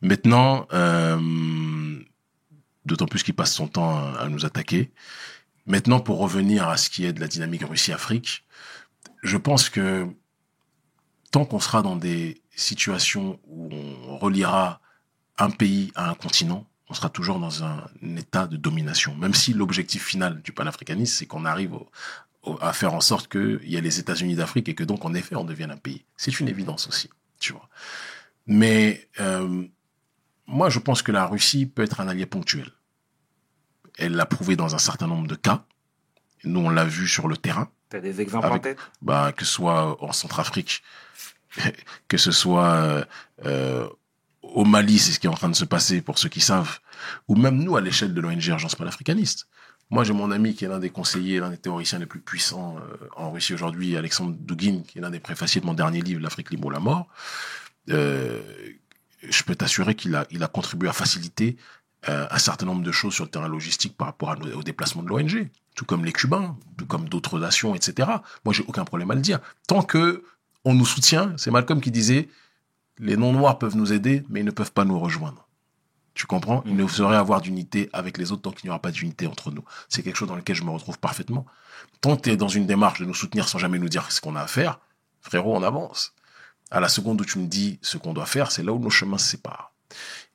[0.00, 1.98] Maintenant, euh,
[2.84, 4.92] d'autant plus qu'il passe son temps à, à nous attaquer.
[5.66, 8.44] Maintenant, pour revenir à ce qui est de la dynamique Russie-Afrique,
[9.22, 10.06] je pense que
[11.32, 14.80] tant qu'on sera dans des situations où on reliera
[15.38, 17.84] un pays à un continent, on sera toujours dans un
[18.16, 19.16] état de domination.
[19.16, 21.90] Même si l'objectif final du panafricanisme, c'est qu'on arrive au-
[22.44, 25.12] au- à faire en sorte qu'il y ait les États-Unis d'Afrique et que donc, en
[25.12, 26.04] effet, on devienne un pays.
[26.16, 27.68] C'est une évidence aussi, tu vois.
[28.46, 29.64] Mais euh,
[30.46, 32.70] moi, je pense que la Russie peut être un allié ponctuel.
[33.98, 35.64] Elle l'a prouvé dans un certain nombre de cas.
[36.44, 38.78] Nous, on l'a vu sur le terrain T'as des exemples en tête?
[39.02, 40.84] Bah, que ce soit en Centrafrique,
[42.08, 43.04] que ce soit euh,
[43.46, 43.88] euh,
[44.54, 46.78] au Mali, c'est ce qui est en train de se passer pour ceux qui savent,
[47.26, 49.48] ou même nous à l'échelle de l'ONG Agence panafricaniste.
[49.90, 52.76] Moi, j'ai mon ami qui est l'un des conseillers, l'un des théoriciens les plus puissants
[52.78, 56.22] euh, en Russie aujourd'hui, Alexandre Douguin, qui est l'un des préfaciers de mon dernier livre,
[56.22, 57.08] L'Afrique libre ou la mort.
[57.90, 58.40] Euh,
[59.28, 61.56] je peux t'assurer qu'il a, contribué à faciliter
[62.08, 65.08] euh, un certain nombre de choses sur le terrain logistique par rapport au déplacement de
[65.08, 68.08] l'ONG, tout comme les Cubains, tout comme d'autres nations, etc.
[68.44, 69.40] Moi, j'ai aucun problème à le dire.
[69.66, 70.24] Tant que
[70.64, 72.28] on nous soutient, c'est Malcolm qui disait,
[72.98, 75.48] les non-noirs peuvent nous aider, mais ils ne peuvent pas nous rejoindre.
[76.14, 76.62] Tu comprends?
[76.64, 79.50] Il ne saurait avoir d'unité avec les autres tant qu'il n'y aura pas d'unité entre
[79.50, 79.64] nous.
[79.88, 81.44] C'est quelque chose dans lequel je me retrouve parfaitement.
[82.00, 84.20] Tant que tu es dans une démarche de nous soutenir sans jamais nous dire ce
[84.20, 84.78] qu'on a à faire,
[85.20, 86.14] frérot, on avance.
[86.70, 88.90] À la seconde où tu me dis ce qu'on doit faire, c'est là où nos
[88.90, 89.72] chemins se séparent.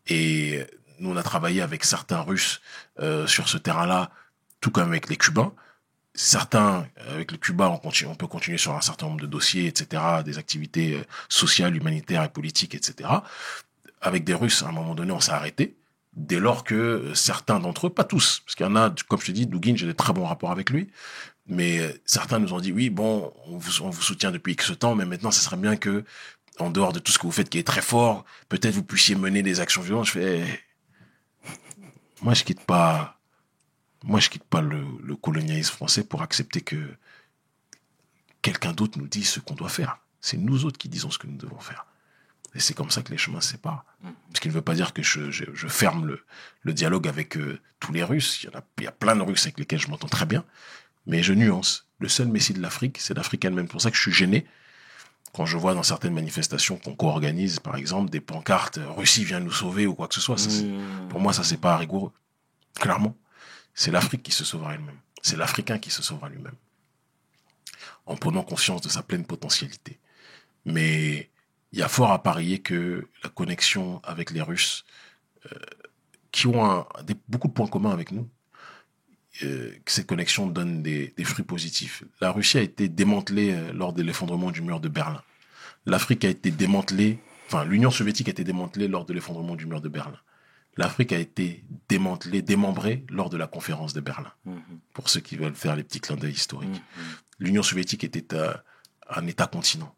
[0.07, 0.65] Et
[0.99, 2.59] nous, on a travaillé avec certains Russes
[2.99, 4.11] euh, sur ce terrain-là,
[4.59, 5.53] tout comme avec les Cubains.
[6.15, 10.01] Certains, euh, avec les Cubains, on, peut continuer sur un certain nombre de dossiers, etc.,
[10.25, 13.09] des activités euh, sociales, humanitaires et politiques, etc.
[14.01, 15.75] Avec des Russes, à un moment donné, on s'est arrêté.
[16.13, 19.21] Dès lors que euh, certains d'entre eux, pas tous, parce qu'il y en a, comme
[19.21, 20.89] je te dis, Dugin, j'ai des très bons rapports avec lui,
[21.47, 24.95] mais certains nous ont dit, oui, bon, on vous, on vous soutient depuis X temps,
[24.95, 26.03] mais maintenant, ce serait bien que,
[26.59, 29.15] en dehors de tout ce que vous faites qui est très fort, peut-être vous puissiez
[29.15, 30.07] mener des actions violentes.
[30.07, 31.53] Je fais, eh,
[32.21, 33.18] moi, je quitte pas,
[34.03, 36.77] moi, je quitte pas le, le colonialisme français pour accepter que
[38.41, 39.99] quelqu'un d'autre nous dise ce qu'on doit faire.
[40.21, 41.85] C'est nous autres qui disons ce que nous devons faire.
[42.55, 43.85] Et c'est comme ça que les chemins se séparent.
[44.33, 46.23] Ce qui ne veut pas dire que je, je, je ferme le,
[46.63, 48.41] le dialogue avec euh, tous les Russes.
[48.41, 50.25] Il y, en a, il y a plein de Russes avec lesquels je m'entends très
[50.25, 50.43] bien.
[51.05, 51.87] Mais je nuance.
[51.99, 53.65] Le seul Messie de l'Afrique, c'est l'Afrique elle-même.
[53.67, 54.45] C'est pour ça que je suis gêné
[55.33, 59.39] quand je vois dans certaines manifestations qu'on co-organise, par exemple, des pancartes euh, Russie vient
[59.39, 60.37] nous sauver ou quoi que ce soit.
[60.39, 61.07] Ça, Mmh.
[61.09, 62.11] pour moi, ça, c'est pas rigoureux.
[62.79, 63.15] Clairement.
[63.73, 64.99] C'est l'Afrique qui se sauvera elle-même.
[65.21, 66.55] C'est l'Africain qui se sauvera lui-même.
[68.05, 69.99] En prenant conscience de sa pleine potentialité.
[70.65, 71.29] Mais
[71.71, 74.85] il y a fort à parier que la connexion avec les Russes,
[75.45, 75.55] euh,
[76.31, 76.85] qui ont
[77.27, 78.29] beaucoup de points communs avec nous,
[79.43, 82.03] euh, que cette connexion donne des, des, fruits positifs.
[82.19, 85.23] La Russie a été démantelée euh, lors de l'effondrement du mur de Berlin.
[85.85, 89.81] L'Afrique a été démantelée, enfin l'Union soviétique a été démantelée lors de l'effondrement du mur
[89.81, 90.19] de Berlin.
[90.79, 94.31] L'Afrique a été démantelée, démembrée lors de la conférence de Berlin.
[94.45, 94.61] Mhm.
[94.93, 96.69] Pour ceux qui veulent faire les petits clins d'œil historiques.
[96.69, 97.03] Mhm.
[97.39, 98.53] L'Union soviétique était euh,
[99.09, 99.93] un État-continent.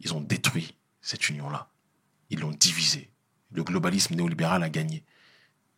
[0.00, 1.68] Ils ont détruit cette union-là.
[2.30, 3.10] Ils l'ont divisée.
[3.52, 5.04] Le globalisme néolibéral a gagné.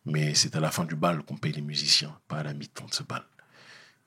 [0.05, 2.85] Mais c'est à la fin du bal qu'on paye les musiciens, pas à la mi-temps
[2.85, 3.23] de ce bal.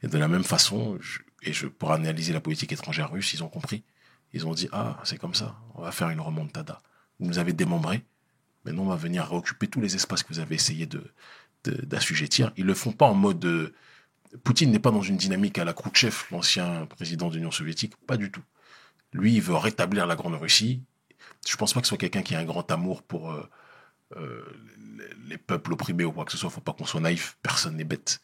[0.03, 3.43] Et de la même façon, je- et je, pour analyser la politique étrangère russe, ils
[3.45, 3.85] ont compris.
[4.33, 6.81] Ils ont dit, ah, c'est comme ça, on va faire une remontada.
[7.19, 8.05] Vous nous avez démembrés,
[8.69, 11.03] maintenant on va venir réoccuper tous les espaces que vous avez essayé de,
[11.65, 12.53] d'assujettir.
[12.57, 13.45] Ils le font pas en mode...
[13.45, 13.75] euh,
[14.45, 18.17] Poutine n'est pas dans une dynamique à la Khrouchtchev, l'ancien président de l'Union soviétique, pas
[18.17, 18.43] du tout.
[19.13, 20.83] Lui, il veut rétablir la Grande Russie.
[21.47, 23.49] Je pense pas que ce soit quelqu'un qui a un grand amour pour euh,
[24.17, 24.45] euh,
[24.99, 26.51] les, les peuples opprimés ou quoi que ce soit.
[26.51, 27.39] Faut pas qu'on soit naïf.
[27.43, 28.21] Personne n'est bête.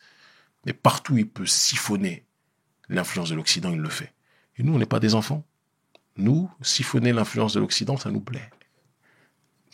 [0.67, 2.25] Mais partout, il peut siphonner
[2.89, 4.13] l'influence de l'Occident, il le fait.
[4.59, 5.43] Et nous, on n'est pas des enfants.
[6.17, 8.51] Nous, siphonner l'influence de l'Occident, ça nous plaît.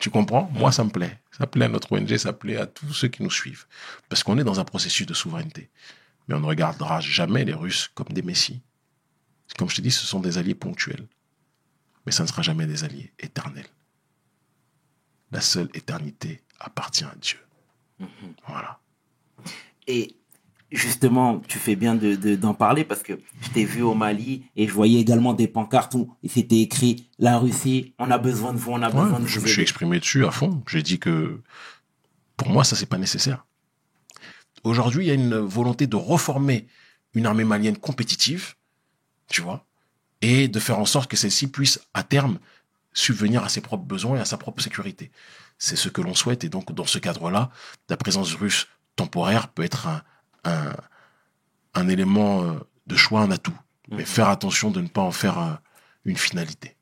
[0.01, 0.51] Tu comprends?
[0.55, 1.21] Moi, ça me plaît.
[1.31, 3.67] Ça plaît à notre ONG, ça plaît à tous ceux qui nous suivent.
[4.09, 5.71] Parce qu'on est dans un processus de souveraineté.
[6.27, 8.63] Mais on ne regardera jamais les Russes comme des messies.
[9.59, 11.07] Comme je te dis, ce sont des alliés ponctuels.
[12.07, 13.69] Mais ça ne sera jamais des alliés éternels.
[15.33, 17.39] La seule éternité appartient à Dieu.
[18.49, 18.81] Voilà.
[19.87, 20.17] Et
[20.73, 24.45] justement, tu fais bien de, de- d'en parler parce que je t'ai vu au Mali
[24.57, 28.53] et je voyais également des pancartes où il s'était écrit La Russie, on a besoin
[28.53, 29.47] de vous, on a Ouais, besoin de je vous.
[29.47, 30.63] me suis exprimé dessus à fond.
[30.69, 31.41] J'ai dit que
[32.37, 33.45] pour moi, ça, c'est pas nécessaire.
[34.65, 36.67] Aujourd'hui, il y a une volonté de reformer
[37.15, 38.55] une armée malienne compétitive,
[39.29, 39.67] tu vois,
[40.21, 42.39] et de faire en sorte que celle-ci puisse, à terme,
[42.93, 45.11] subvenir à ses propres besoins et à sa propre sécurité.
[45.59, 46.45] C'est ce que l'on souhaite.
[46.45, 47.51] Et donc, dans ce cadre-là,
[47.89, 50.03] la présence russe temporaire peut être un,
[50.45, 50.73] un,
[51.75, 52.55] un élément euh,
[52.87, 53.57] de choix, un atout.
[53.91, 55.53] Mais faire attention de ne pas en faire euh,
[56.05, 56.77] une finalité.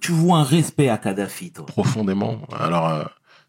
[0.00, 1.66] Tu vois un respect à Kadhafi, toi?
[1.66, 2.42] Profondément.
[2.52, 3.04] Alors, euh,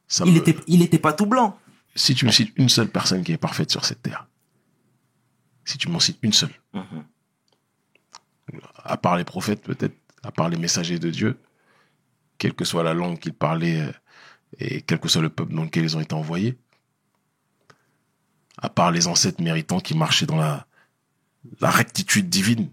[0.07, 1.59] ça Il me- était, il était pas tout blanc.
[1.95, 4.27] si tu me cites une seule personne qui est parfaite sur cette terre,
[5.65, 7.03] si tu m'en cites une seule, Mhm.
[8.83, 11.37] à part les prophètes peut-être, à part les messagers de Dieu,
[12.37, 13.91] quelle que soit la langue qu'ils parlaient
[14.59, 16.57] et quel que soit le peuple dans lequel ils ont été envoyés,
[18.57, 20.65] à part les ancêtres méritants qui marchaient dans la,
[21.61, 22.69] rectitude divine,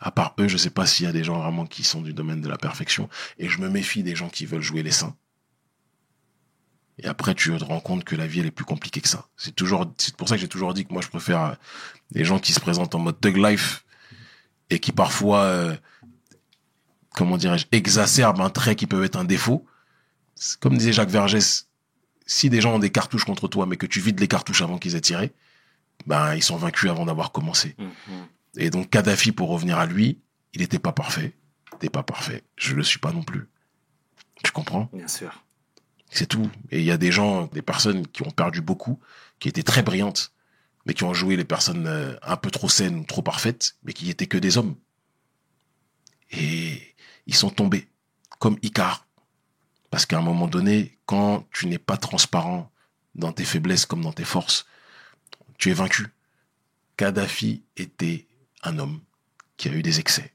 [0.00, 2.12] à part eux, je sais pas s'il y a des gens vraiment qui sont du
[2.12, 5.16] domaine de la perfection, et je me méfie des gens qui veulent jouer les saints.
[7.00, 9.28] Et après, tu te rends compte que la vie, elle est plus compliquée que ça.
[9.36, 11.54] C'est toujours, c'est pour ça que j'ai toujours dit que moi, je préfère euh,
[12.10, 13.84] les gens qui se présentent en mode thug life
[14.68, 15.76] et qui parfois, euh,
[17.14, 19.64] comment dirais-je, exacerbent un trait qui peut être un défaut.
[20.58, 21.67] Comme disait Jacques Vergès,
[22.28, 24.78] si des gens ont des cartouches contre toi, mais que tu vides les cartouches avant
[24.78, 25.32] qu'ils aient tiré,
[26.06, 27.74] ben, ils sont vaincus avant d'avoir commencé.
[27.78, 28.26] Mhm.
[28.58, 30.20] Et donc, Kadhafi, pour revenir à lui,
[30.52, 31.34] il n'était pas parfait.
[31.72, 32.44] Il n'était pas parfait.
[32.56, 33.48] Je le suis pas non plus.
[34.44, 34.90] Tu comprends?
[34.92, 35.42] Bien sûr.
[36.10, 36.50] C'est tout.
[36.70, 39.00] Et il y a des gens, des personnes qui ont perdu beaucoup,
[39.38, 40.32] qui étaient très brillantes,
[40.84, 43.94] mais qui ont joué les personnes euh, un peu trop saines ou trop parfaites, mais
[43.94, 44.76] qui étaient que des hommes.
[46.30, 46.94] Et
[47.26, 47.88] ils sont tombés,
[48.38, 49.07] comme Icar.
[49.90, 52.70] Parce qu'à un moment donné, quand tu n'es pas transparent
[53.14, 54.66] dans tes faiblesses comme dans tes forces,
[55.58, 56.08] tu es vaincu.
[56.96, 58.26] Kadhafi était
[58.62, 59.00] un homme
[59.56, 60.34] qui a eu des excès,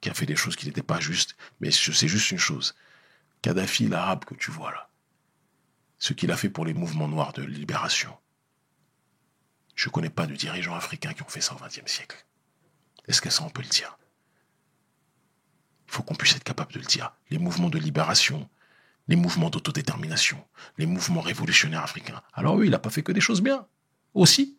[0.00, 2.74] qui a fait des choses qui n'étaient pas justes, mais je sais juste une chose.
[3.42, 4.88] Kadhafi, l'arabe que tu vois là,
[5.98, 8.16] ce qu'il a fait pour les mouvements noirs de libération.
[9.74, 12.24] Je connais pas de dirigeants africains qui ont fait ça au XXe siècle.
[13.08, 13.98] Est-ce que ça, on peut le dire?
[15.88, 17.12] Il faut qu'on puisse être capable de le dire.
[17.30, 18.48] Les mouvements de libération,
[19.08, 20.42] les mouvements d'autodétermination,
[20.78, 22.22] les mouvements révolutionnaires africains.
[22.32, 23.66] Alors oui, il n'a pas fait que des choses bien.
[24.14, 24.56] Aussi.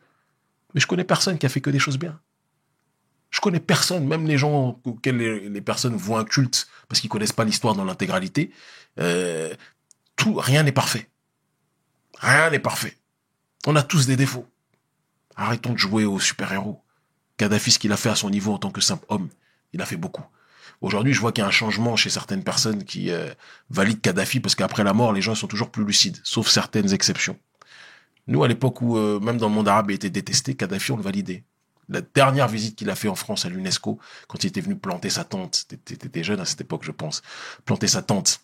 [0.73, 2.19] Mais je connais personne qui a fait que des choses bien.
[3.29, 7.31] Je connais personne, même les gens auxquels les, personnes voient un culte parce qu'ils connaissent
[7.31, 8.51] pas l'histoire dans l'intégralité.
[8.99, 9.53] Euh,
[10.19, 11.09] rien n'est parfait.
[12.19, 12.97] Rien n'est parfait.
[13.65, 14.47] On a tous des défauts.
[15.35, 16.83] Arrêtons de jouer aux super-héros.
[17.37, 19.29] Kadhafi, ce qu'il a fait à son niveau en tant que simple homme,
[19.73, 20.23] il a fait beaucoup.
[20.83, 23.33] Aujourd'hui, je vois qu'il y a un changement chez certaines personnes qui euh,
[23.69, 27.39] valident Kadhafi parce qu'après la mort, les gens sont toujours plus lucides, sauf certaines exceptions.
[28.27, 30.97] Nous, à l'époque où euh, même dans le monde arabe il était détesté, Kadhafi, on
[30.97, 31.45] le validait.
[31.87, 35.09] La dernière visite qu'il a fait en France à l'UNESCO, quand il était venu planter
[35.09, 37.21] sa tente, t'étais jeune à cette époque, je pense,
[37.63, 38.41] planter sa tente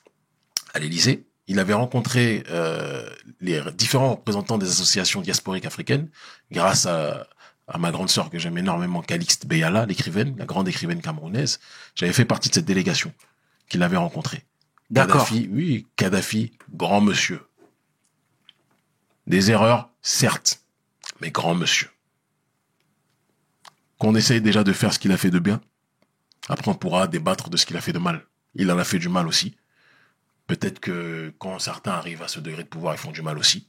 [0.74, 3.10] à l'Élysée, il avait rencontré euh,
[3.42, 6.10] les différents représentants des associations diasporiques africaines,
[6.52, 7.28] grâce à,
[7.70, 11.60] à ma grande sœur que j'aime énormément, Calixte Beyala, l'écrivaine, la grande écrivaine camerounaise.
[11.96, 13.14] J'avais fait partie de cette délégation
[13.68, 14.44] qu'il avait rencontrée.
[14.90, 15.28] D'accord.
[15.28, 17.42] Kadhafi, oui, Kadhafi, grand monsieur.
[19.28, 20.62] Des erreurs, certes,
[21.22, 21.90] mais grand monsieur.
[24.00, 25.62] Qu'on essaye déjà de faire ce qu'il a fait de bien.
[26.48, 28.26] Après, on pourra débattre de ce qu'il a fait de mal.
[28.56, 29.56] Il en a fait du mal aussi.
[30.48, 33.68] Peut-être que quand certains arrivent à ce degré de pouvoir, ils font du mal aussi.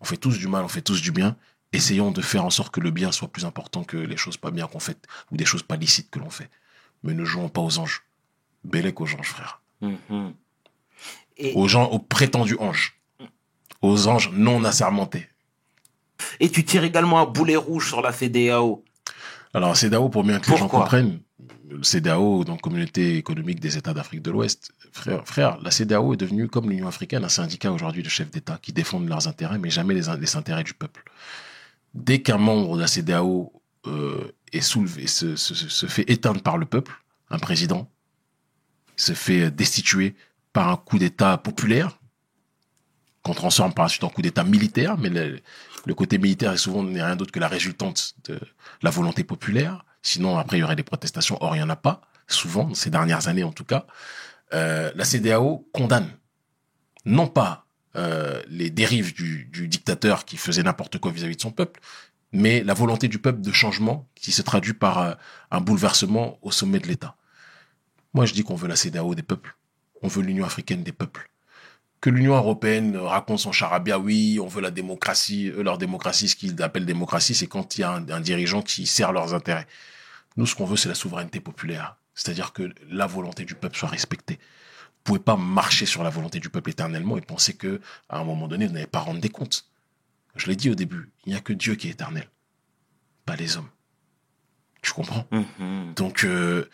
[0.00, 1.36] On fait tous du mal, on fait tous du bien.
[1.72, 4.50] Essayons de faire en sorte que le bien soit plus important que les choses pas
[4.50, 4.98] bien qu'on fait
[5.30, 6.50] ou des choses pas licites que l'on fait.
[7.02, 8.02] Mais ne jouons pas aux anges.
[8.64, 9.60] Bélec aux anges, frère.
[9.80, 10.32] Mhm.
[11.36, 12.98] Et, Aux gens, aux prétendus anges.
[13.82, 15.28] Aux anges non assermentés.
[16.40, 18.82] et tu tires également un boulet rouge sur la CDAO.
[19.54, 21.20] Alors, CEDAO, pour bien que les gens comprennent,
[21.70, 26.16] le CEDAO, donc Communauté économique des États d'Afrique de l'Ouest, frère, frère, la CEDAO est
[26.16, 29.70] devenue, comme l'Union africaine, un syndicat aujourd'hui de chefs d'État qui défendent leurs intérêts, mais
[29.70, 31.04] jamais les, les intérêts du peuple.
[31.94, 33.52] Dès qu'un membre de la CEDAO
[33.86, 35.34] euh, est soulevé, se,
[35.86, 36.92] fait éteindre par le peuple,
[37.30, 37.90] un président
[38.96, 40.16] se fait destituer
[40.52, 41.98] par un coup d'État populaire,
[43.22, 45.40] qu'on transforme par la suite en coup d'État militaire, mais le,
[45.86, 48.38] le côté militaire est souvent n'est rien d'autre que la résultante de
[48.82, 49.84] la volonté populaire.
[50.02, 51.38] Sinon, après, il y aurait des protestations.
[51.40, 53.86] Or, il n'y en a pas, souvent, ces dernières années en tout cas.
[54.54, 56.10] Euh, la CDAO condamne
[57.04, 61.80] non pas euh, les dérives du, dictateur qui faisait n'importe quoi vis-à-vis de son peuple,
[62.32, 65.14] mais la volonté du peuple de changement qui se traduit par euh,
[65.50, 67.16] un bouleversement au sommet de l'État.
[68.14, 69.56] Moi, je dis qu'on veut la CDAO des peuples.
[70.02, 71.30] On veut l'Union africaine des peuples
[72.00, 76.36] que l'Union européenne raconte son charabia, oui, on veut la démocratie, eux, leur démocratie, ce
[76.36, 79.66] qu'ils appellent démocratie, c'est quand il y a un, dirigeant qui sert leurs intérêts.
[80.36, 81.96] Nous, ce qu'on veut, c'est la souveraineté populaire.
[82.14, 84.38] C'est-à-dire que la volonté du peuple soit respectée.
[85.08, 88.24] Vous pouvez pas marcher sur la volonté du peuple éternellement et penser que, à un
[88.24, 89.64] moment donné, vous n'allez pas rendre des comptes.
[90.36, 92.28] Je l'ai dit au début, il n'y a que Dieu qui est éternel,
[93.24, 93.70] pas les hommes.
[94.82, 95.26] Tu comprends?
[95.30, 95.94] Mhm.
[95.94, 96.68] Donc, euh,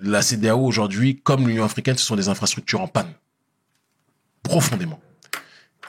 [0.00, 3.12] la CDAO aujourd'hui, comme l'Union africaine, ce sont des infrastructures en panne
[4.44, 5.00] profondément.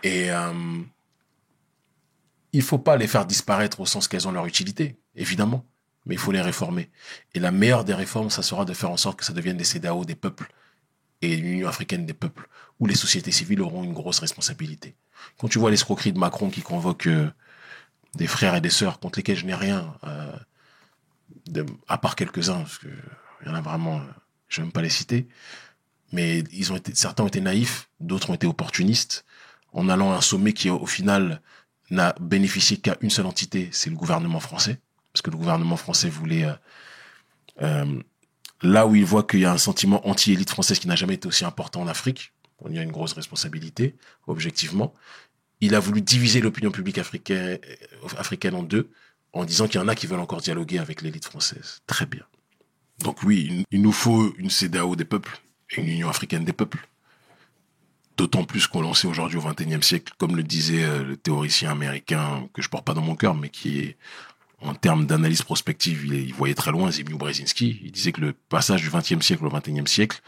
[0.01, 0.81] Et euh,
[2.51, 5.63] il faut pas les faire disparaître au sens qu'elles ont leur utilité, évidemment,
[6.07, 6.89] mais il faut les réformer.
[7.35, 9.63] Et la meilleure des réformes, ça sera de faire en sorte que ça devienne des
[9.63, 10.51] CEDAO des peuples
[11.21, 12.47] et l'Union africaine des peuples,
[12.79, 14.95] où les sociétés civiles auront une grosse responsabilité.
[15.37, 17.29] Quand tu vois l'escroquerie de Macron qui convoque euh,
[18.15, 20.31] des frères et des sœurs contre lesquels je n'ai rien, euh,
[21.87, 22.87] à part quelques-uns, parce que
[23.41, 24.03] il y en a vraiment, euh,
[24.47, 25.27] je vais même pas les citer,
[26.11, 29.25] mais ils ont été, certains ont été naïfs, d'autres ont été opportunistes,
[29.71, 31.41] en allant à un sommet qui, au final,
[31.91, 34.79] n'a bénéficié qu'à une seule entité, c'est le gouvernement français,
[35.13, 36.47] parce que le gouvernement français voulait,
[37.61, 38.01] euh,
[38.61, 41.27] là où il voit qu'il y a un sentiment anti-élite française qui n'a jamais été
[41.27, 43.95] aussi important en Afrique, on y a une grosse responsabilité,
[44.27, 44.93] objectivement,
[45.61, 47.59] il a voulu diviser l'opinion publique africaine,
[48.17, 48.89] africaine en deux,
[49.33, 51.79] en disant qu'il y en a qui veulent encore dialoguer avec l'élite française.
[51.87, 52.23] Très bien.
[52.99, 55.39] Donc oui, il nous faut une CEDEAO des peuples
[55.71, 56.87] et une Union africaine des peuples.
[58.17, 61.71] D'autant plus qu'on l'on sait aujourd'hui au XXIe siècle, comme le disait euh, le théoricien
[61.71, 63.97] américain que je porte pas dans mon cœur, mais qui est
[64.61, 67.79] en termes d'analyse prospective, il, voyait très loin, Zbigniew Brzezinski.
[67.83, 70.21] Il disait que le passage du XXe siècle au XXIe siècle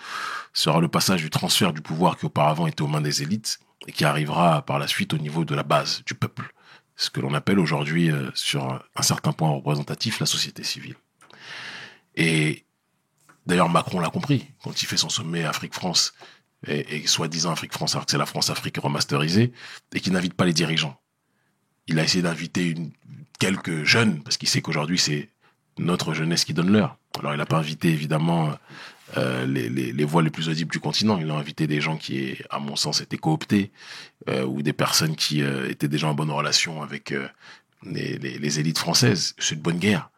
[0.53, 3.91] sera le passage du transfert du pouvoir qui auparavant était aux mains des élites et
[3.91, 6.53] qui arrivera par la suite au niveau de la base du peuple.
[6.95, 10.95] Ce que l'on appelle aujourd'hui, euh, sur un certain point représentatif, la société civile.
[12.15, 12.65] Et
[13.45, 16.13] d'ailleurs, Macron l'a compris quand il fait son sommet Afrique-France
[16.67, 19.51] et, soi-disant Afrique-France, c'est la France-Afrique remasterisée,
[19.93, 21.00] et qui n'invite pas les dirigeants.
[21.91, 22.75] Il a essayé d'inviter
[23.39, 25.29] quelques jeunes, parce qu'il sait qu'aujourd'hui, c'est
[25.77, 26.97] notre jeunesse qui donne l'heure.
[27.19, 28.53] Alors, il n'a pas invité, évidemment,
[29.17, 31.17] euh, les, voix les plus audibles du continent.
[31.19, 33.71] Il a invité des gens qui, à mon sens, étaient cooptés,
[34.29, 37.13] euh, ou des personnes qui euh, étaient déjà en bonne relation avec
[37.83, 39.33] les, les, les, élites françaises.
[39.37, 40.09] C'est une bonne guerre.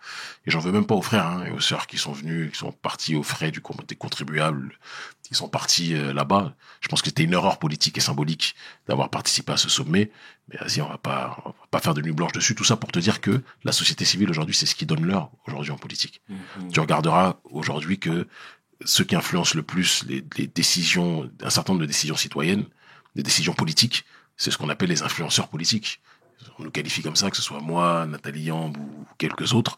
[0.45, 2.57] Et j'en veux même pas aux frères hein, et aux sœurs qui sont venus, qui
[2.57, 4.77] sont partis aux frais du, des contribuables,
[5.23, 6.55] qui sont partis euh, là-bas.
[6.81, 8.55] Je pense que c'était une erreur politique et symbolique
[8.87, 10.11] d'avoir participé à ce sommet.
[10.49, 12.55] Mais vas-y, on va pas, on va pas faire de nuit blanche dessus.
[12.55, 15.31] Tout ça pour te dire que la société civile aujourd'hui, c'est ce qui donne l'heure
[15.47, 16.21] aujourd'hui en politique.
[16.29, 16.71] Mm-hmm.
[16.73, 18.27] Tu regarderas aujourd'hui que
[18.85, 22.65] ceux qui influencent le plus les, les décisions, un certain nombre de décisions citoyennes,
[23.15, 24.03] des décisions politiques,
[24.35, 26.01] c'est ce qu'on appelle les influenceurs politiques
[26.59, 29.77] on nous qualifie comme ça, que ce soit moi, Nathalie Yamb ou quelques autres,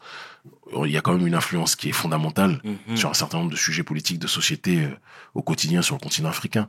[0.85, 2.77] il y a quand même une influence qui est fondamentale Mhm.
[2.87, 2.97] mmh.
[2.97, 4.97] sur un certain nombre de sujets politiques de société euh,
[5.33, 6.67] au quotidien sur le continent africain.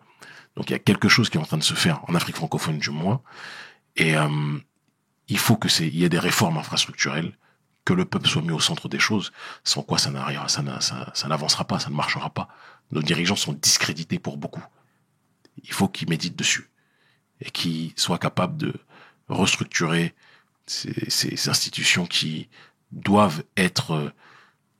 [0.56, 2.36] Donc il y a quelque chose qui est en train de se faire en Afrique
[2.36, 3.20] francophone du moins,
[3.96, 4.28] et euh,
[5.28, 7.36] il faut que c'est, il y ait des réformes infrastructurelles,
[7.84, 9.32] que le peuple soit mis au centre des choses,
[9.64, 12.48] sans quoi ça n'arrivera, ça, ça, ça n'avancera pas, ça ne marchera pas.
[12.90, 14.64] Nos dirigeants sont discrédités pour beaucoup.
[15.62, 16.70] Il faut qu'ils méditent dessus
[17.40, 18.74] et qu'ils soient capables de
[19.28, 20.14] restructurer
[20.66, 22.48] ces, ces, institutions qui
[22.92, 24.12] doivent être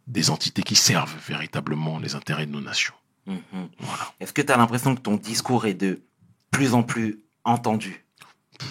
[0.06, 2.94] des entités qui servent véritablement les intérêts de nos nations.
[3.26, 3.36] Mmh.
[3.80, 4.12] Voilà.
[4.20, 6.02] Est-ce que tu as l'impression que ton discours est de
[6.50, 8.04] plus en plus entendu?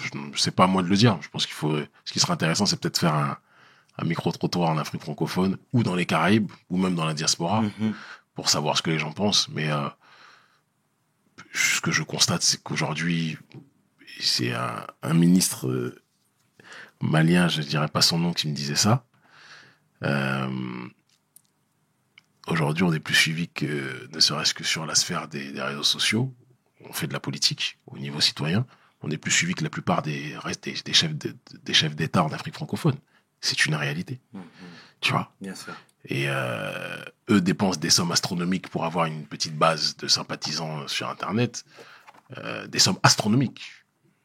[0.02, 1.18] Je- C'est pas à moi de le dire.
[1.20, 1.76] Je pense qu'il faut.
[2.04, 3.36] Ce qui serait intéressant, c'est peut-être faire un,
[3.98, 7.94] un micro-trottoir en Afrique francophone, ou dans les Caraïbes, ou même dans la diaspora, Mhm.
[8.34, 9.48] pour savoir ce que les gens pensent.
[9.50, 9.88] Mais euh,
[11.52, 13.38] ce que je constate, c'est qu'aujourd'hui,
[14.20, 16.02] c'est un, un ministre euh,
[17.00, 19.04] malien, je dirais pas son nom, qui me disait ça.
[20.02, 20.48] Euh,
[22.48, 25.82] Aujourd'hui, on est plus suivi que, ne serait-ce que sur la sphère des, des réseaux
[25.82, 26.32] sociaux.
[26.88, 28.64] On fait de la politique au niveau citoyen.
[29.02, 32.22] On est plus suivi que la plupart des, des, des chefs de- des chefs d'État
[32.22, 32.94] en Afrique francophone.
[33.40, 34.42] C'est une réalité, Mhm.
[35.00, 35.32] tu vois?
[35.40, 35.74] Bien sûr.
[36.04, 41.08] Et euh, eux dépensent des sommes astronomiques pour avoir une petite base de sympathisants sur
[41.10, 41.64] Internet.
[42.38, 43.62] Euh, des sommes astronomiques.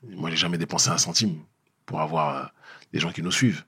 [0.04, 1.44] Moi, j'ai jamais dépensé un centime
[1.86, 2.46] pour avoir euh,
[2.94, 3.64] des gens qui nous suivent.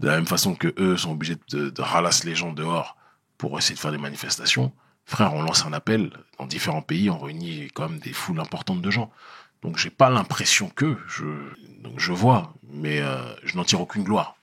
[0.00, 2.96] De la même façon que eux sont obligés de, de ralasser les gens dehors
[3.38, 4.72] pour essayer de faire des manifestations.
[5.06, 6.12] Frère, on lance un appel.
[6.38, 9.10] Dans différents pays, on réunit quand même des foules importantes de gens.
[9.62, 11.24] Donc, j'ai pas l'impression que je,
[11.80, 14.36] donc je vois, mais euh, je n'en tire aucune gloire.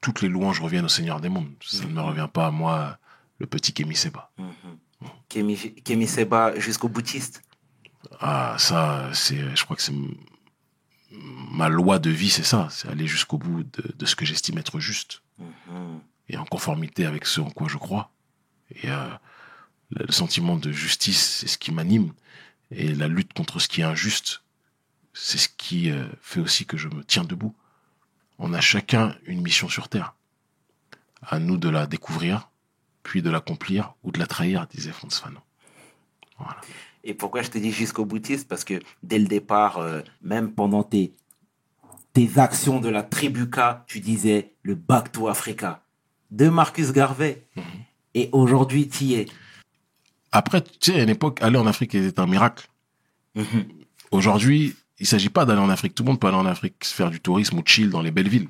[0.00, 1.52] Toutes les louanges reviennent au Seigneur des mondes.
[1.62, 2.98] Ça ne me revient pas à moi,
[3.38, 4.30] le petit Kémy Seba.
[4.38, 5.10] Mhm.
[5.28, 7.42] Kémy, Kémy Seba jusqu'au boutiste.
[8.20, 9.94] Ah, ça, c'est, je crois que c'est
[11.10, 12.68] ma loi de vie, c'est ça.
[12.70, 16.00] C'est aller jusqu'au bout de, de ce que j'estime être juste Mhm.
[16.30, 18.10] et en conformité avec ce en quoi je crois.
[18.70, 19.08] Et euh,
[19.90, 22.12] le sentiment de justice, c'est ce qui m'anime.
[22.70, 24.42] Et la lutte contre ce qui est injuste,
[25.12, 27.54] c'est ce qui euh, fait aussi que je me tiens debout.
[28.38, 30.14] On a chacun une mission sur Terre.
[31.22, 32.48] À nous de la découvrir,
[33.02, 35.40] puis de l'accomplir ou de la trahir, disait Franz Fanon.
[36.38, 36.60] Voilà.
[37.06, 38.48] Et pourquoi je te dis jusqu'au boutiste?
[38.48, 41.14] Parce que dès le départ, euh, même pendant tes,
[42.12, 45.84] tes actions de la Tribuca, tu disais le Back to Africa
[46.32, 47.46] de Marcus Garvey.
[48.14, 49.26] Et aujourd'hui, tu y es.
[50.32, 52.68] Après, tu sais, à une époque, aller en Afrique était un miracle.
[53.36, 53.68] Mhm.
[54.10, 55.94] Aujourd'hui, il s'agit pas d'aller en Afrique.
[55.94, 58.10] Tout le monde peut aller en Afrique, se faire du tourisme ou chill dans les
[58.10, 58.48] belles villes.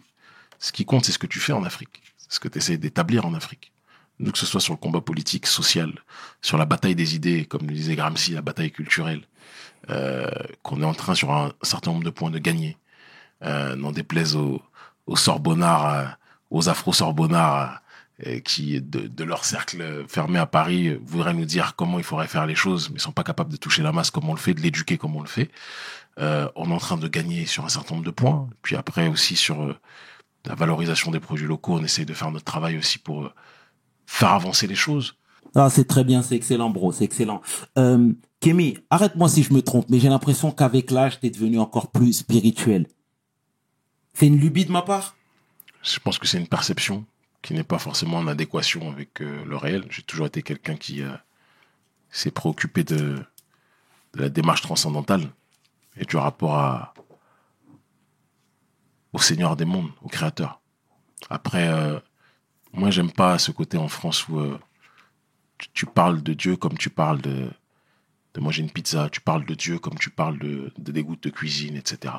[0.58, 2.02] Ce qui compte, c'est ce que tu fais en Afrique.
[2.16, 3.72] C'est ce que tu essaies d'établir en Afrique.
[4.18, 5.92] Que ce soit sur le combat politique, social,
[6.40, 9.22] sur la bataille des idées, comme le disait Gramsci, la bataille culturelle,
[9.90, 10.30] euh,
[10.62, 12.76] qu'on est en train sur un certain nombre de points de gagner.
[13.44, 14.62] Euh, n'en déplaise aux,
[15.06, 16.06] aux Sorbonnards, euh,
[16.50, 17.82] aux Afro-Sorbonnards,
[18.26, 22.28] euh, qui, de, de leur cercle fermé à Paris, voudraient nous dire comment il faudrait
[22.28, 24.54] faire les choses, mais sont pas capables de toucher la masse comme on le fait,
[24.54, 25.50] de l'éduquer comme on le fait.
[26.18, 28.48] Euh, on est en train de gagner sur un certain nombre de points.
[28.62, 29.76] Puis après aussi sur euh,
[30.46, 33.30] la valorisation des produits locaux, on essaye de faire notre travail aussi pour
[34.06, 35.16] faire avancer les choses.
[35.54, 37.40] Ah, c'est très bien, c'est excellent, bro, c'est excellent.
[37.78, 41.90] Euh, Kémy, arrête-moi si je me trompe, mais j'ai l'impression qu'avec l'âge, t'es devenu encore
[41.90, 42.86] plus spirituel.
[44.12, 45.16] C'est une lubie de ma part?
[45.82, 47.04] Je pense que c'est une perception
[47.42, 49.84] qui n'est pas forcément en adéquation avec euh, le réel.
[49.88, 51.12] J'ai toujours été quelqu'un qui euh,
[52.10, 53.16] s'est préoccupé de,
[54.14, 55.30] de la démarche transcendantale
[55.96, 56.92] et du rapport à,
[59.12, 60.60] au Seigneur des mondes, au Créateur.
[61.30, 61.98] Après, euh,
[62.76, 64.58] moi, j'aime pas ce côté en France où euh,
[65.58, 67.50] tu, tu parles de Dieu comme tu parles de,
[68.34, 71.22] de manger une pizza, tu parles de Dieu comme tu parles de, de des gouttes
[71.24, 72.14] de cuisine, etc.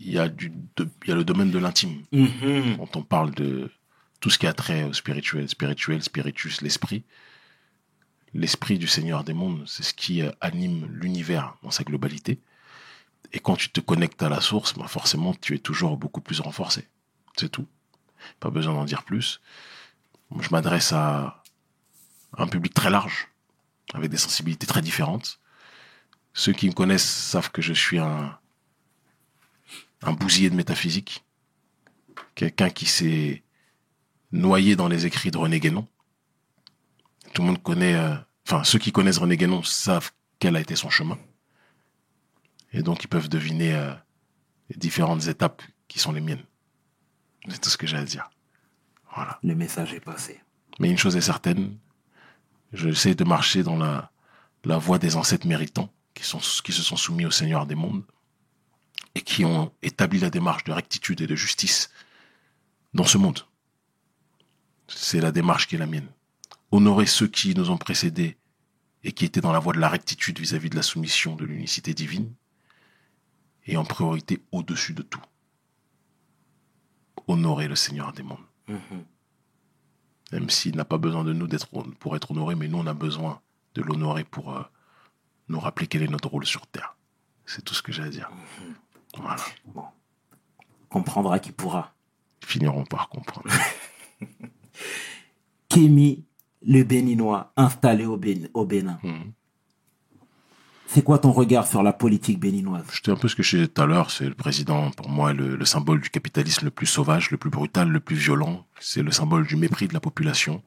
[0.00, 2.76] Il y a, du, de- il y a le domaine de l'intime Mhm.
[2.78, 3.70] quand on parle de
[4.20, 7.04] tout ce qui a trait au spirituel, spirituel, spiritus, l'esprit,
[8.32, 12.40] l'esprit du Seigneur des mondes, c'est ce qui euh, anime l'univers dans sa globalité.
[13.32, 16.40] Et quand tu te connectes à la source, ben forcément, tu es toujours beaucoup plus
[16.40, 16.88] renforcé.
[17.36, 17.66] C'est tout.
[18.40, 19.40] Pas besoin d'en dire plus.
[20.40, 21.42] Je m'adresse à
[22.36, 23.28] un public très large,
[23.92, 25.40] avec des sensibilités très différentes.
[26.32, 28.36] Ceux qui me connaissent savent que je suis un,
[30.02, 31.24] un bousier de métaphysique
[32.34, 33.42] quelqu'un qui s'est
[34.32, 35.86] noyé dans les écrits de René Guénon.
[37.32, 38.14] Tout le monde connaît, euh,
[38.46, 41.18] enfin ceux qui connaissent René Guénon savent quel a été son chemin.
[42.72, 43.92] Et donc ils peuvent deviner euh,
[44.70, 46.44] les différentes étapes qui sont les miennes.
[47.48, 48.30] C'est tout ce que j'ai à dire.
[49.14, 49.38] Voilà.
[49.42, 50.40] Le message est passé.
[50.80, 51.76] Mais une chose est certaine,
[52.72, 54.10] j'essaie de marcher dans la,
[54.64, 58.04] la voie des ancêtres méritants qui, sont, qui se sont soumis au Seigneur des mondes
[59.14, 61.90] et qui ont établi la démarche de rectitude et de justice
[62.94, 63.40] dans ce monde.
[64.88, 66.08] C'est la démarche qui est la mienne.
[66.72, 68.36] Honorer ceux qui nous ont précédés
[69.04, 71.94] et qui étaient dans la voie de la rectitude vis-à-vis de la soumission de l'unicité
[71.94, 72.32] divine
[73.66, 75.22] et en priorité au-dessus de tout.
[77.26, 79.04] Honorer le Seigneur des mondes Mhm.
[80.32, 81.68] même s'il n'a pas besoin de nous d'être
[82.00, 83.40] pour être honoré, mais nous on a besoin
[83.74, 84.62] de l'honorer pour euh,
[85.48, 86.96] nous rappeler quel est notre rôle sur Terre.
[87.46, 88.30] C'est tout ce que j'ai à dire.
[89.18, 89.42] Voilà.
[89.74, 89.84] Bon.
[90.88, 91.94] Comprendra qui pourra.
[92.44, 93.50] Finiront par comprendre.
[95.68, 96.24] Kémy,
[96.62, 98.98] le béninois, installé au, Bén- au Bénin.
[99.02, 99.32] Mhm.
[100.86, 102.84] C'est quoi ton regard sur la politique béninoise?
[102.92, 105.32] J'étais un peu ce que je disais tout à l'heure, c'est le président, pour moi,
[105.32, 108.66] le, le symbole du capitalisme le plus sauvage, le plus brutal, le plus violent.
[108.78, 110.62] C'est le symbole du mépris de la population.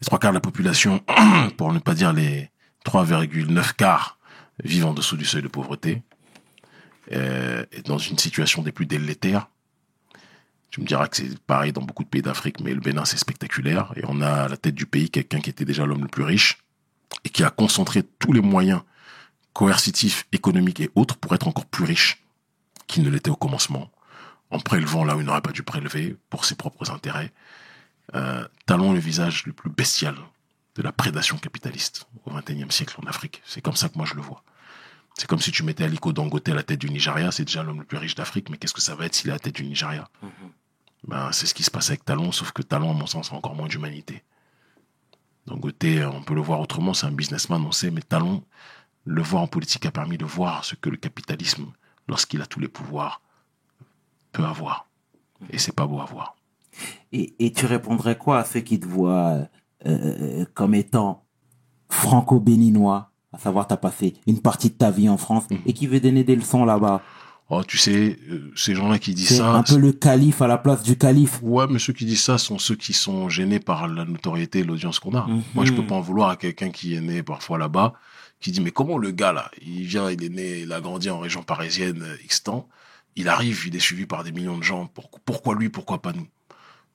[0.00, 1.02] Les trois quarts de la population,
[1.56, 2.50] pour ne pas dire les
[2.86, 4.18] 3,9 quarts,
[4.62, 6.02] vivent en dessous du seuil de pauvreté.
[7.12, 9.48] Euh, et dans une situation des plus délétères.
[10.70, 13.16] Tu me diras que c'est pareil dans beaucoup de pays d'Afrique, mais le Bénin, c'est
[13.16, 13.92] spectaculaire.
[13.96, 16.22] Et on a à la tête du pays quelqu'un qui était déjà l'homme le plus
[16.22, 16.58] riche
[17.24, 18.82] et qui a concentré tous les moyens
[19.60, 22.24] coercitifs, économiques et autres pour être encore plus riche
[22.86, 23.90] qu'il ne l'était au commencement,
[24.50, 27.30] en prélevant là où il n'aurait pas dû prélever pour ses propres intérêts.
[28.14, 30.14] Euh, talons le visage le plus bestial
[30.76, 33.42] de la prédation capitaliste au XXIe siècle en Afrique.
[33.44, 34.42] C'est comme ça que moi je le vois.
[35.18, 37.80] C'est comme si tu mettais Aliko Dangote à la tête du Nigeria, c'est déjà l'homme
[37.80, 39.56] le plus riche d'Afrique, mais qu'est-ce que ça va être s'il est à la tête
[39.56, 40.08] du Nigeria?
[41.06, 43.34] Ben, C'est ce qui se passe avec Talon, sauf que Talon, à mon sens, a
[43.34, 44.22] encore moins d'humanité.
[45.46, 45.84] Dangote,
[46.14, 48.42] on peut le voir autrement, c'est un businessman, on sait, mais Talon,
[49.16, 51.66] le voir en politique a permis de voir ce que le capitalisme,
[52.08, 53.20] lorsqu'il a tous les pouvoirs,
[54.32, 54.86] peut avoir.
[55.50, 56.36] Et c'est pas beau à voir.
[57.12, 59.44] et, et tu répondrais quoi à ceux qui te voient euh,
[59.86, 61.24] euh, comme étant
[61.88, 65.58] franco-béninois, à savoir t'as passé une partie de ta vie en France Mhm.
[65.66, 67.02] et qui veut donner des leçons là-bas?
[67.52, 70.56] Oh, tu sais, euh, ces gens-là qui disent ça, un peu le calife à la
[70.56, 71.40] place du calife.
[71.42, 74.62] Ouais, mais ceux qui disent ça sont ceux qui sont gênés par la notoriété et
[74.62, 75.26] l'audience qu'on a.
[75.56, 77.94] Moi, je peux pas en vouloir à quelqu'un qui est né parfois là-bas,
[78.40, 81.10] qui dit, mais comment le gars, là, il vient, il est né, il a grandi
[81.10, 82.68] en région parisienne, euh, X temps,
[83.16, 84.90] il arrive, il est suivi par des millions de gens,
[85.24, 86.26] pourquoi, lui, pourquoi pas nous?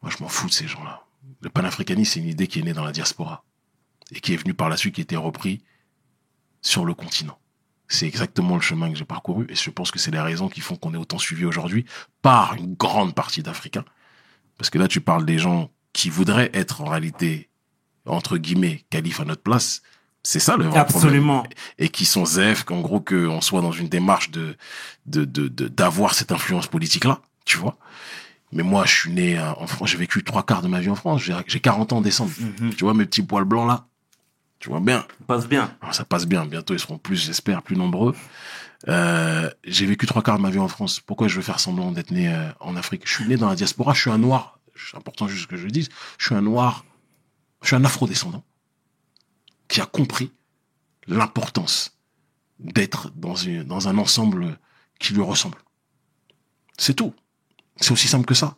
[0.02, 1.06] Moi, je m'en fous de ces gens-là.
[1.41, 3.43] Le panafricanisme, c'est une idée qui est née dans la diaspora.
[4.12, 5.64] Et qui est venue par la suite, qui a été repris
[6.62, 7.38] sur le continent.
[7.88, 10.62] C'est exactement le chemin que j'ai parcouru, et je pense que c'est les raisons qui
[10.62, 11.86] font qu'on est autant suivi aujourd'hui
[12.22, 13.86] par une grande partie d'Africains.
[14.58, 17.50] Parce que là, tu parles des gens qui voudraient être en réalité,
[18.06, 19.82] entre guillemets, calife à notre place.
[20.28, 20.95] C'est ça le vrai problème.
[20.95, 21.43] Absolument.
[21.78, 24.57] Et qui sont zef, qu'en gros, qu'on soit dans une démarche de,
[25.05, 27.78] de, de, de- d'avoir cette influence politique-là, tu vois.
[28.51, 30.89] Mais moi, je suis né euh, en France, j'ai vécu trois quarts de ma vie
[30.89, 31.21] en France.
[31.21, 32.32] J'ai, j'ai 40 ans en décembre.
[32.59, 32.73] Mhm.
[32.73, 33.86] Tu vois mes petits poils blancs là?
[34.59, 35.05] Tu vois bien.
[35.28, 35.71] Passe bien.
[35.82, 36.45] Alors, ça passe bien.
[36.47, 38.15] Bientôt, ils seront plus, j'espère, plus nombreux.
[38.88, 40.99] Euh, j'ai vécu trois quarts de ma vie en France.
[41.01, 43.03] Pourquoi je veux faire semblant d'être né euh, en Afrique?
[43.05, 43.93] Je suis né dans la diaspora.
[43.93, 44.59] Je suis un noir.
[44.76, 45.89] C'est important juste que je le dise.
[46.17, 46.84] Je suis un noir.
[47.61, 48.43] Je suis un afro-descendant
[49.68, 50.32] qui a compris
[51.07, 51.97] l'importance
[52.59, 54.57] d'être dans, un ensemble
[54.99, 55.57] qui lui ressemble.
[56.78, 57.13] C'est tout.
[57.78, 58.55] C'est aussi simple que ça.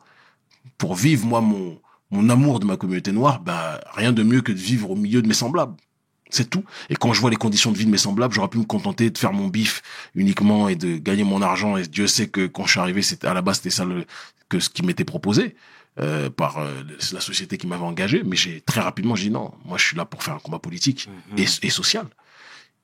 [0.78, 1.80] Pour vivre, moi, mon,
[2.12, 5.22] mon amour de ma communauté noire, bah, rien de mieux que de vivre au milieu
[5.22, 5.76] de mes semblables.
[6.30, 6.64] C'est tout.
[6.90, 9.10] Et quand je vois les conditions de vie de mes semblables, j'aurais pu me contenter
[9.10, 9.82] de faire mon bif
[10.16, 11.78] uniquement et de gagner mon argent.
[11.78, 14.06] Et Dieu sait que quand je suis arrivé, c'était à la base c'était ça le,
[14.50, 15.56] que ce qui m'était proposé
[16.00, 18.24] euh, par euh, la société qui m'avait engagé.
[18.26, 20.60] Mais j'ai très rapidement j'ai dit non, moi je suis là pour faire un combat
[20.60, 22.08] politique et, et social.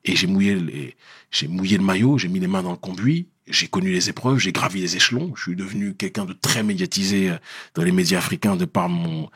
[0.05, 0.95] Et j'ai mouillé
[1.31, 4.37] j'ai mouillé le maillot, j'ai mis les mains dans le conduit, j'ai connu les épreuves,
[4.37, 5.33] j'ai gravi les échelons.
[5.35, 7.37] Je suis devenu quelqu'un de très médiatisé euh,
[7.75, 9.29] dans les médias africains de par mon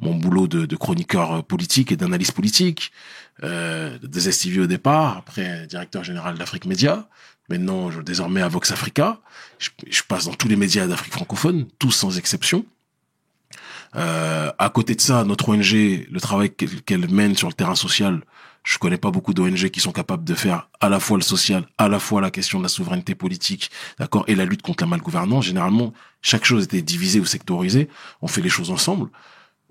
[0.00, 2.92] mon boulot de, chroniqueur euh, politique et d'analyse politique,
[3.42, 7.08] euh, des STV au départ, après directeur général d'Afrique Média.
[7.48, 9.20] Maintenant, je, désormais à Vox Africa.
[9.58, 12.64] Je, je passe dans tous les médias d'Afrique francophone, tous sans exception.
[13.96, 15.72] Euh, à côté de ça, notre ONG,
[16.10, 18.20] le travail qu'elle mène sur le terrain social,
[18.68, 21.66] je connais pas beaucoup d'ONG qui sont capables de faire à la fois le social,
[21.78, 24.88] à la fois la question de la souveraineté politique, d'accord, et la lutte contre la
[24.88, 25.46] malgouvernance.
[25.46, 27.88] Généralement, chaque chose était divisée ou sectorisée.
[28.20, 29.08] On fait les choses ensemble.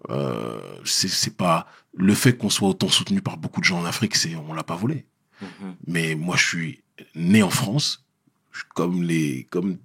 [0.09, 4.15] Euh, c'est pas le fait qu'on soit autant soutenu par beaucoup de gens en Afrique,
[4.15, 5.05] c'est on l'a pas volé.
[5.43, 5.75] Mhm.
[5.85, 6.81] Mais moi, je suis
[7.13, 8.03] né en France,
[8.73, 9.77] comme les, comme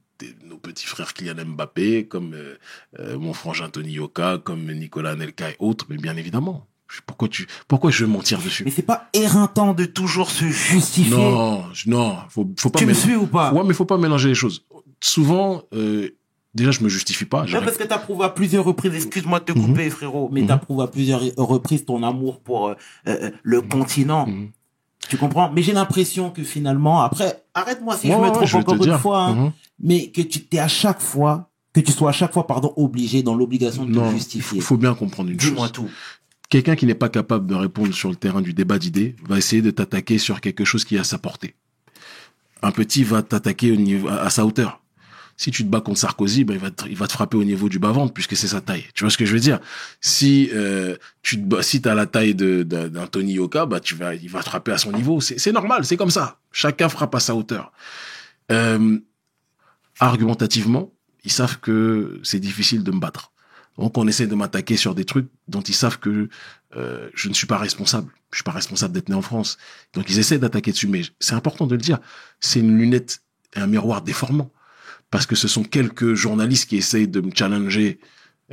[0.45, 2.57] nos petits frères Kylian Mbappé, comme euh,
[2.99, 5.85] euh, mon frangin Tony Yoka, comme Nicolas Anelka et autres.
[5.91, 6.67] Mais bien évidemment,
[7.07, 8.65] pourquoi tu, pourquoi je veux mentir dessus?
[8.65, 11.17] Mais c'est pas éreintant de toujours se justifier.
[11.17, 12.79] Non, non, faut, faut pas.
[12.79, 13.53] tu me suis ou pas?
[13.53, 14.65] Ouais, mais faut pas mélanger les choses.
[15.01, 16.11] Souvent, euh,
[16.55, 17.47] déjà, je me justifie pas.
[17.47, 19.67] J'arrive- parce que t'as prouvé à plusieurs reprises, excuse-moi de te Mhm.
[19.69, 22.75] couper, frérot, mais t'as prouvé à plusieurs reprises ton amour pour euh,
[23.09, 24.27] euh, le continent.
[24.27, 24.51] Mhm.
[25.09, 25.51] Tu comprends?
[25.51, 29.01] Mais j'ai l'impression que finalement, après, arrête-moi si Ouais, je me trompe encore une dire.
[29.01, 29.53] fois, hein, Mhm.
[29.81, 33.23] mais que tu t'es à chaque fois, que tu sois à chaque fois, pardon, obligé
[33.25, 34.61] dans l'obligation de Non, te il justifier.
[34.61, 35.73] faut bien comprendre une Dis-moi chose.
[35.73, 35.89] tout.
[36.53, 39.63] Quelqu'un qui n'est pas capable de répondre sur le terrain du débat d'idées va essayer
[39.63, 41.55] de t'attaquer sur quelque chose qui est à sa portée.
[42.61, 44.83] Un petit va t'attaquer au à, sa hauteur.
[45.39, 47.45] Si tu te bats contre Sarkozy, ben il va te, il va te frapper au
[47.45, 48.85] niveau du bas-ventre puisque c'est sa taille.
[48.93, 49.61] Tu vois ce que je veux dire?
[50.03, 53.81] Si euh, tu te bats- si t'as la taille de d'un Tony Yoka, vas
[54.15, 55.23] il va te frapper à son niveau.
[55.23, 56.39] C'est c'est normal, c'est comme ça.
[56.53, 57.73] Chacun frappe à sa hauteur.
[58.51, 58.99] Euh,
[60.01, 60.93] argumentativement,
[61.25, 63.32] ils savent que c'est difficile de me battre.
[63.79, 66.29] Donc on essaie de m'attaquer sur des trucs dont ils savent que
[66.77, 68.13] euh, je ne suis pas responsable.
[68.31, 69.59] Je suis pas responsable d'être né en France.
[69.95, 71.99] Donc ils essaient d'attaquer dessus, mais c'est important de le dire.
[72.41, 73.23] C'est une lunette
[73.57, 74.51] et un miroir déformant.
[75.11, 77.99] Parce que ce sont quelques journalistes qui essayent de me challenger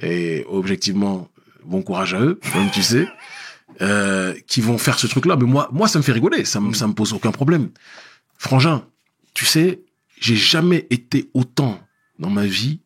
[0.01, 1.30] et objectivement,
[1.63, 3.07] bon courage à eux, comme tu sais,
[3.82, 5.38] euh, qui vont faire ce truc-là.
[5.38, 6.45] Mais moi, moi, ça me fait rigoler.
[6.45, 7.70] Ça me, ça me pose aucun problème.
[8.38, 8.86] Frangin,
[9.34, 9.82] tu sais,
[10.20, 11.80] j'ai jamais été autant
[12.20, 12.82] dans ma vie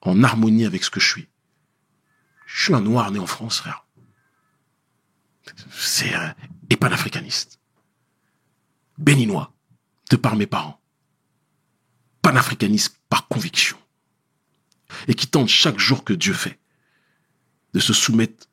[0.00, 1.28] en harmonie avec ce que je suis.
[2.54, 3.86] Je suis un noir né en France, frère.
[5.72, 6.34] C'est un
[6.70, 7.58] et panafricaniste.
[8.98, 9.52] Béninois,
[10.10, 10.80] de par mes parents.
[12.20, 13.76] Panafricaniste par conviction.
[15.08, 16.60] Et qui tente chaque jour que Dieu fait
[17.72, 18.46] de se soumettre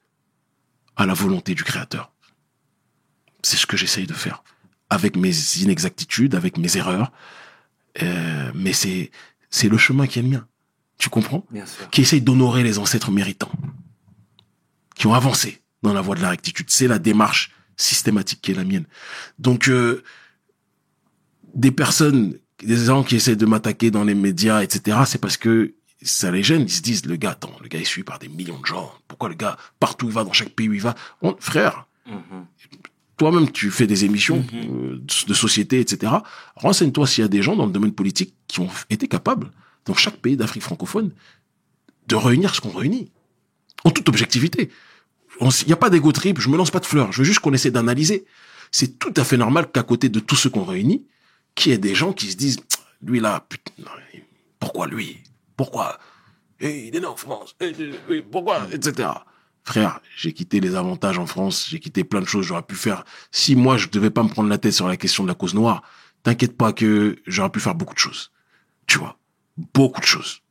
[0.96, 2.12] à la volonté du Créateur.
[3.44, 4.44] C'est ce que j'essaye de faire.
[4.90, 7.12] Avec mes inexactitudes, avec mes erreurs.
[8.02, 9.12] Euh, mais c'est,
[9.50, 10.48] c'est le chemin qui est le mien.
[10.98, 11.46] Tu comprends?
[11.52, 11.90] Bien sûr.
[11.90, 13.52] Qui essaye d'honorer les ancêtres méritants.
[15.00, 16.70] Qui ont avancé dans la voie de la rectitude.
[16.70, 18.86] C'est la démarche systématique qui est la mienne.
[19.40, 20.04] Donc, euh,
[21.56, 25.74] des personnes, des gens qui essaient de m'attaquer dans les médias, etc., c'est parce que
[26.02, 26.64] ça les gêne.
[26.64, 28.92] Ils se disent, le gars, attends, le gars est suivi par des millions de gens.
[29.08, 31.88] Pourquoi le gars, partout où il va, dans chaque pays où il va, on, frère,
[32.10, 32.46] Mhm.
[33.18, 36.12] toi-même, tu fais des émissions euh, de de société, etc.
[36.56, 39.52] Renseigne-toi s'il y a des gens dans le domaine politique qui ont été capables,
[39.86, 41.12] dans chaque pays d'Afrique francophone,
[42.08, 43.12] de réunir ce qu'on réunit.
[43.84, 44.70] En toute objectivité.
[45.42, 47.12] Il n'y a pas d'égo trip, je me lance pas de fleurs.
[47.12, 48.26] Je veux juste qu'on essaie d'analyser.
[48.72, 51.06] C'est tout à fait normal qu'à côté de tous ceux qu'on réunit,
[51.56, 52.60] qu'il y ait des gens qui se disent,
[53.02, 53.72] lui là, putain,
[54.60, 55.18] pourquoi lui?
[55.56, 55.98] Pourquoi?
[56.60, 57.56] Eh, Il est né en France.
[57.62, 57.74] Eh,
[58.10, 58.68] eh, pourquoi?
[58.72, 59.08] Etc.
[59.64, 63.04] Frère, j'ai quitté les avantages en France, j'ai quitté plein de choses j'aurais pu faire.
[63.32, 65.54] Si moi, je devais pas me prendre la tête sur la question de la cause
[65.54, 65.84] noire,
[66.24, 68.32] t'inquiète pas que j'aurais pu faire beaucoup de choses.
[68.88, 69.18] Tu vois?
[69.74, 70.42] Beaucoup de choses.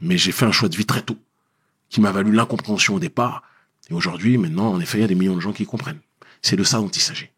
[0.00, 1.18] Mais j'ai fait un choix de vie très tôt,
[1.88, 3.42] qui m'a valu l'incompréhension au départ.
[3.90, 6.00] Et aujourd'hui, maintenant, en effet, il y a des millions de gens qui comprennent.
[6.42, 7.30] C'est de ça dont il s'agit.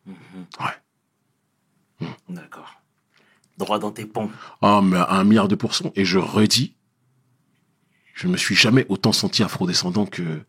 [0.60, 2.06] Ouais.
[2.28, 2.82] D'accord.
[3.58, 4.32] Droit dans tes pompes.
[4.62, 5.92] Ah, mais à un milliard de pourcents.
[5.94, 6.74] Et je redis,
[8.14, 10.42] je ne me suis jamais autant senti afrodescendant que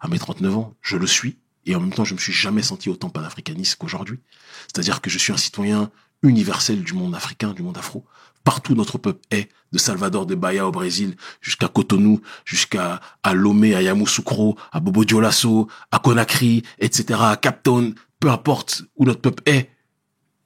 [0.00, 0.74] à mes 39 ans.
[0.82, 1.38] Je le suis.
[1.64, 4.20] Et en même temps, je me suis jamais senti autant panafricaniste qu'aujourd'hui.
[4.68, 5.90] C'est-à-dire que je suis un citoyen
[6.22, 8.04] universel du monde africain, du monde afro.
[8.44, 13.74] Partout notre peuple est, de Salvador de Bahia au Brésil, jusqu'à Cotonou, jusqu'à à Lomé,
[13.74, 19.20] à Yamoussoukro, à Bobo Dioulasso, à Conakry, etc., à Cap Town, peu importe où notre
[19.20, 19.70] peuple est,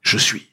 [0.01, 0.50] je suis.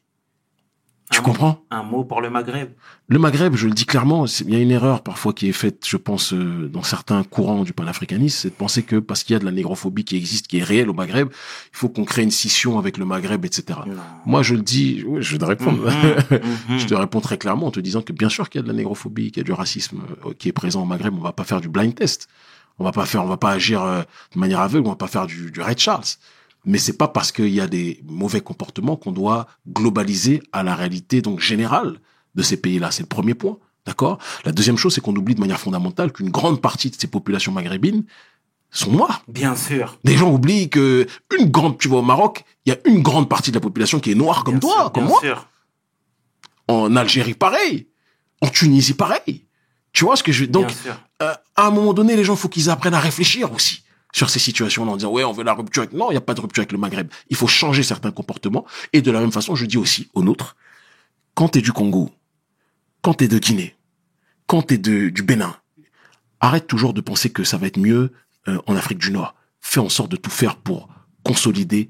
[1.10, 1.48] Tu Un comprends?
[1.52, 2.72] mot- Un mot pour le Maghreb.
[3.08, 5.86] le Maghreb, je le dis clairement, il y a une erreur parfois qui est faite,
[5.88, 9.38] je pense, euh, dans certains courants du panafricanisme, c'est de penser que parce qu'il y
[9.38, 12.24] a de la négrophobie qui existe, qui est réelle au Maghreb, il faut qu'on crée
[12.24, 13.80] une scission avec le Maghreb, etc.
[13.88, 13.94] Non.
[14.26, 15.90] Moi, je le dis, oui, je vais te répondre.
[15.90, 16.40] Mhm,
[16.70, 16.80] mhm.
[16.80, 18.68] je te réponds très clairement en te disant que bien sûr qu'il y a de
[18.68, 21.14] la négrophobie, qu'il y a du racisme euh, qui est présent au Maghreb.
[21.18, 22.28] On va pas faire du blind test.
[22.80, 24.02] On va pas faire, on va pas agir euh,
[24.36, 24.86] de manière aveugle.
[24.88, 26.04] On va pas faire du, du Red Charles.
[26.68, 30.76] Mais c'est pas parce qu'il y a des mauvais comportements qu'on doit globaliser à la
[30.76, 32.00] réalité donc générale
[32.36, 32.92] de ces pays-là.
[32.92, 33.58] C'est le premier point.
[33.86, 34.18] D'accord?
[34.44, 37.54] La deuxième chose, c'est qu'on oublie de manière fondamentale qu'une grande partie de ces populations
[37.54, 38.04] maghrébines
[38.70, 39.24] sont noires.
[39.30, 39.98] Bien sûr.
[40.04, 41.08] Les gens oublient que
[41.40, 44.02] une grande, tu vois, au Maroc, il y a une grande partie de la population
[44.02, 45.22] qui est noire comme Bien toi, sûr, comme bien moi.
[45.22, 45.48] sûr.
[46.68, 47.88] En Algérie, pareil.
[48.42, 49.46] En Tunisie, pareil.
[49.94, 50.96] Tu vois ce que je veux Donc, bien sûr.
[51.24, 53.84] euh, à un moment donné, les gens, faut qu'ils apprennent à réfléchir aussi
[54.14, 55.94] sur ces situations-là, en disant, ouais, on veut la rupture avec...
[55.94, 57.10] Non, il n'y a pas de rupture avec le Maghreb.
[57.30, 58.66] Il faut changer certains comportements.
[58.94, 60.56] Et de la même façon, je dis aussi aux nôtres,
[61.34, 62.10] quand t'es du Congo,
[63.02, 63.76] quand t'es de Guinée,
[64.48, 65.56] quand t'es de, du Bénin,
[66.40, 68.14] arrête toujours de penser que ça va être mieux
[68.48, 69.36] euh, en Afrique du Nord.
[69.62, 70.90] Fais en sorte de tout faire pour
[71.24, 71.90] consolider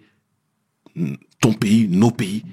[0.95, 2.43] mm, ton pays, nos pays,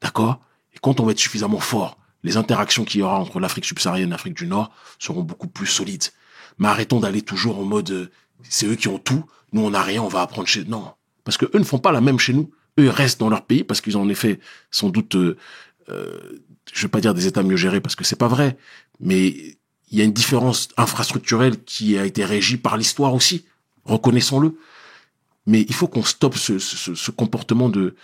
[0.00, 0.40] d'accord?
[0.74, 4.08] Et quand on va être suffisamment fort, les interactions qu'il y aura entre l'Afrique subsaharienne
[4.08, 6.04] et l'Afrique du Nord seront beaucoup plus solides.
[6.58, 8.10] Mais arrêtons d'aller toujours en mode euh,
[8.48, 10.92] c'est eux qui ont tout, nous on n'a rien, on va apprendre chez non,
[11.24, 12.50] parce que eux ne font pas la même chez nous.
[12.78, 14.40] Eux restent dans leur pays parce qu'ils ont en effet
[14.70, 15.36] sans doute, euh,
[15.88, 16.42] euh,
[16.72, 18.56] je vais pas dire des États mieux gérés parce que c'est pas vrai,
[19.00, 19.26] mais
[19.90, 23.44] il y a une différence infrastructurelle qui a été régie par l'histoire aussi,
[23.84, 24.58] reconnaissons-le.
[25.46, 27.94] Mais il faut qu'on stoppe ce, comportement de,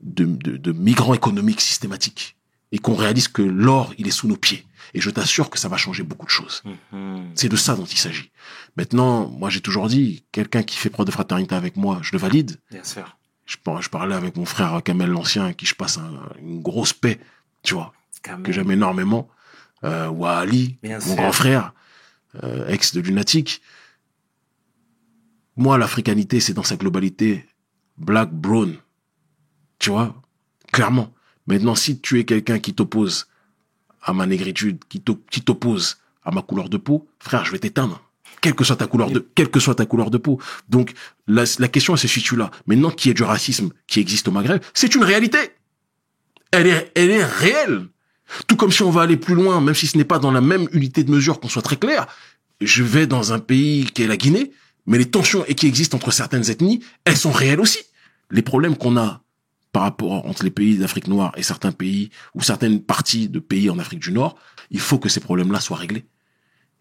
[0.00, 2.36] de migrants économiques systématiques
[2.72, 4.65] et qu'on réalise que l'or, il est sous nos pieds.
[4.94, 6.62] Et je t'assure que ça va changer beaucoup de choses.
[6.92, 7.30] Mhm.
[7.34, 8.30] C'est de ça dont il s'agit.
[8.76, 12.18] Maintenant, moi j'ai toujours dit, quelqu'un qui fait preuve de fraternité avec moi, je le
[12.18, 12.56] valide.
[12.70, 13.16] Bien sûr.
[13.46, 16.60] Je, par- je parlais avec mon frère Kamel l'Ancien, à qui je passe un- une
[16.62, 17.20] grosse paix,
[17.62, 17.92] tu vois,
[18.42, 19.28] que j'aime énormément.
[19.84, 21.16] Euh, ou à Ali, Bien mon sûr.
[21.16, 21.74] grand frère,
[22.42, 23.60] euh, ex de Lunatic.
[25.56, 27.46] Moi, l'africanité, c'est dans sa globalité
[27.98, 28.76] black, brown.
[29.78, 30.14] Tu vois
[30.72, 31.12] Clairement.
[31.46, 33.28] Maintenant, si tu es quelqu'un qui t'oppose
[34.06, 37.58] à ma négritude, qui t'o- qui t'oppose à ma couleur de peau, frère, je vais
[37.58, 38.00] t'éteindre.
[38.40, 40.40] quelle que soit ta couleur de, quelle que soit ta couleur de peau.
[40.68, 40.92] Donc,
[41.26, 42.50] la, la question, elle se situe là.
[42.66, 45.38] Maintenant qu'il y ait du racisme qui existe au Maghreb, c'est une réalité.
[46.52, 47.86] Elle est, elle est réelle.
[48.46, 50.40] Tout comme si on va aller plus loin, même si ce n'est pas dans la
[50.40, 52.06] même unité de mesure, qu'on soit très clair,
[52.60, 54.52] je vais dans un pays qui est la Guinée,
[54.86, 57.80] mais les tensions qui existent entre certaines ethnies, elles sont réelles aussi.
[58.30, 59.22] Les problèmes qu'on a
[59.76, 63.68] par rapport entre les pays d'Afrique noire et certains pays ou certaines parties de pays
[63.68, 64.34] en Afrique du Nord,
[64.70, 66.06] il faut que ces problèmes-là soient réglés.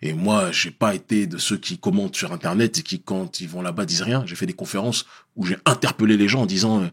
[0.02, 3.50] Et moi, j'ai pas été de ceux qui commentent sur Internet et qui, quand ils
[3.50, 4.24] vont là-bas, disent rien.
[4.26, 6.88] J'ai fait des conférences où j'ai interpellé les gens en disant, euh,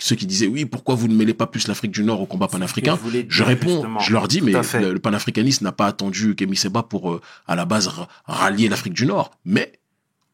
[0.00, 2.48] ceux qui disaient, oui, pourquoi vous ne mêlez pas plus l'Afrique du Nord au combat
[2.48, 2.96] panafricain?
[3.28, 4.00] je dire, réponds, justement.
[4.00, 7.54] je leur dis, mais le, le panafricanisme n'a pas attendu Kémy Seba pour, euh, à
[7.54, 9.30] la base, ra- rallier l'Afrique du Nord.
[9.44, 9.78] Mais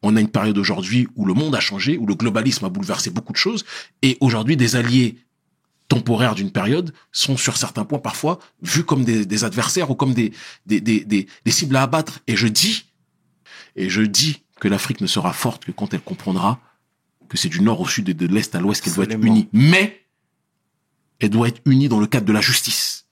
[0.03, 3.09] on a une période aujourd'hui où le monde a changé, où le globalisme a bouleversé
[3.09, 3.65] beaucoup de choses,
[4.01, 5.17] et aujourd'hui, des alliés
[5.87, 10.13] temporaires d'une période sont sur certains points parfois vus comme des, des adversaires ou comme
[10.13, 10.33] des,
[10.65, 12.19] des, cibles à abattre.
[12.27, 12.85] Et je dis,
[13.75, 16.59] et je dis que l'Afrique ne sera forte que quand elle comprendra
[17.29, 19.47] que c'est du nord au sud et de l'est à l'ouest qu'elle doit être unie.
[19.53, 20.05] Mais
[21.19, 23.05] elle doit être unie dans le cadre de la justice.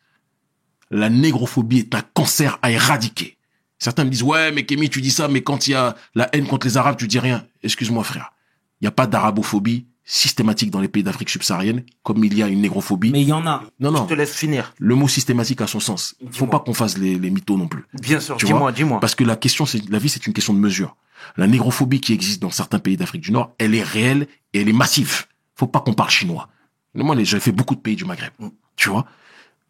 [0.89, 3.37] La négrophobie est un cancer à éradiquer.
[3.81, 6.29] Certains me disent, ouais, mais Kémy, tu dis ça, mais quand il y a la
[6.33, 7.47] haine contre les Arabes, tu dis rien.
[7.63, 8.31] Excuse-moi, frère.
[8.79, 12.47] Il n'y a pas d'arabophobie systématique dans les pays d'Afrique subsaharienne, comme il y a
[12.47, 13.09] une négrophobie.
[13.09, 13.63] Mais il y en a.
[13.79, 14.03] Non, non.
[14.03, 14.75] Je te laisse finir.
[14.77, 16.13] Le mot systématique a son sens.
[16.21, 17.83] Il faut pas qu'on fasse les, les mythos non plus.
[17.99, 18.99] Bien sûr, Tu dis-moi, dis-moi.
[18.99, 20.95] Parce que la question, c'est, la vie, c'est une question de mesure.
[21.35, 24.69] La négrophobie qui existe dans certains pays d'Afrique du Nord, elle est réelle et elle
[24.69, 25.25] est massive.
[25.55, 26.49] Faut pas qu'on parle chinois.
[26.93, 28.31] Moi, j'ai fait beaucoup de pays du Maghreb.
[28.37, 28.49] Mm.
[28.75, 29.07] Tu vois?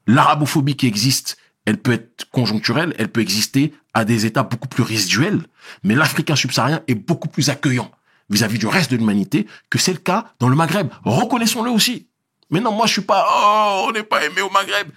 [0.05, 4.83] L'arabophobie qui existe, elle peut être conjoncturelle, elle peut exister à des états beaucoup plus
[4.83, 5.41] résiduels.
[5.83, 7.91] Mais l'Africain subsaharien est beaucoup plus accueillant
[8.29, 10.89] vis-à-vis du reste de l'humanité que c'est le cas dans le Maghreb.
[11.03, 12.07] Reconnaissons-le aussi.
[12.49, 14.89] Mais non, moi, je suis pas, oh, on n'est pas aimé au Maghreb.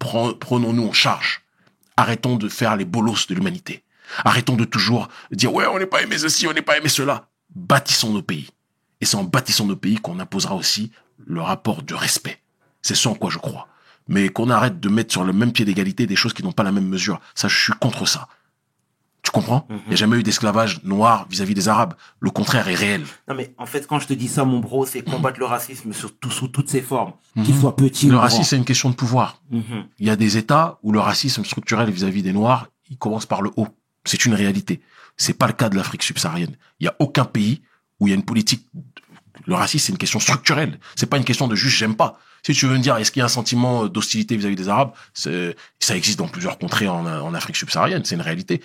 [0.00, 1.42] Pren- Prenons-nous en charge.
[1.96, 3.84] Arrêtons de faire les bolosses de l'humanité.
[4.24, 7.28] Arrêtons de toujours dire, ouais, on n'est pas aimé ceci, on n'est pas aimé cela.
[7.54, 8.48] Bâtissons nos pays.
[9.00, 10.90] Et c'est en bâtissant nos pays qu'on imposera aussi
[11.26, 12.40] le rapport de respect.
[12.82, 13.68] C'est ce en quoi je crois.
[14.10, 16.62] Mais qu'on arrête de mettre sur le même pied d'égalité des choses qui n'ont pas
[16.64, 17.20] la même mesure.
[17.34, 18.28] Ça, je suis contre ça.
[19.22, 19.66] Tu comprends?
[19.70, 21.94] Il n'y a jamais eu d'esclavage noir vis-à-vis des Arabes.
[22.20, 23.04] Le contraire est réel.
[23.28, 25.92] Non, mais en fait, quand je te dis ça, mon bro, c'est combattre le racisme
[25.92, 27.12] sur tout- sous toutes ses formes.
[27.44, 28.22] Qu'il soit petit Le ou grand.
[28.24, 29.40] racisme, c'est une question de pouvoir.
[29.50, 29.84] Mhm.
[30.00, 33.42] Il y a des États où le racisme structurel vis-à-vis des Noirs, il commence par
[33.42, 33.68] le haut.
[34.04, 34.80] C'est une réalité.
[35.16, 36.56] C'est pas le cas de l'Afrique subsaharienne.
[36.80, 37.62] Il y a aucun pays
[38.00, 38.66] où il y a une politique.
[39.46, 40.80] Le racisme, c'est une question structurelle.
[40.96, 42.18] C'est pas une question de juste j'aime pas.
[42.42, 44.92] Si tu veux me dire, est-ce qu'il y a un sentiment d'hostilité vis-à-vis des Arabes,
[45.14, 48.04] ça existe dans plusieurs contrées en, en Afrique subsaharienne.
[48.04, 48.62] C'est une réalité.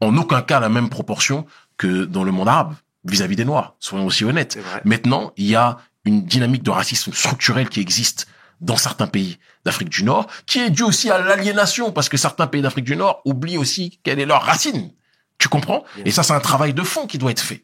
[0.00, 1.46] En aucun cas la même proportion
[1.76, 3.74] que dans le monde arabe vis-à-vis des Noirs.
[3.80, 4.58] Soyons aussi honnêtes.
[4.84, 8.26] Maintenant, il y a une dynamique de racisme structurel qui existe
[8.60, 12.46] dans certains pays d'Afrique du Nord, qui est due aussi à l'aliénation, parce que certains
[12.46, 14.90] pays d'Afrique du Nord oublient aussi quelle est leur racine.
[15.38, 15.84] Tu comprends?
[15.94, 17.62] Bien Et ça, c'est un travail de fond qui doit être fait.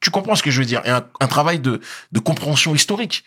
[0.00, 0.82] Tu comprends ce que je veux dire?
[0.84, 1.80] Et un, un travail de,
[2.12, 3.24] de compréhension historique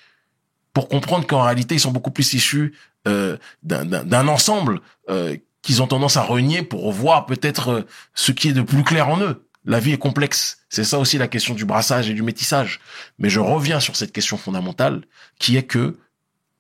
[0.74, 2.76] pour comprendre qu'en réalité, ils sont beaucoup plus issus
[3.08, 7.82] euh, d'un- ensemble euh, qu'ils ont tendance à renier pour revoir peut-être euh,
[8.14, 9.46] ce qui est de plus clair en eux.
[9.66, 10.60] La vie est complexe.
[10.70, 12.80] C'est ça aussi la question du brassage et du métissage.
[13.18, 15.02] Mais je reviens sur cette question fondamentale
[15.38, 15.98] qui est que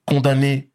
[0.05, 0.70] condamner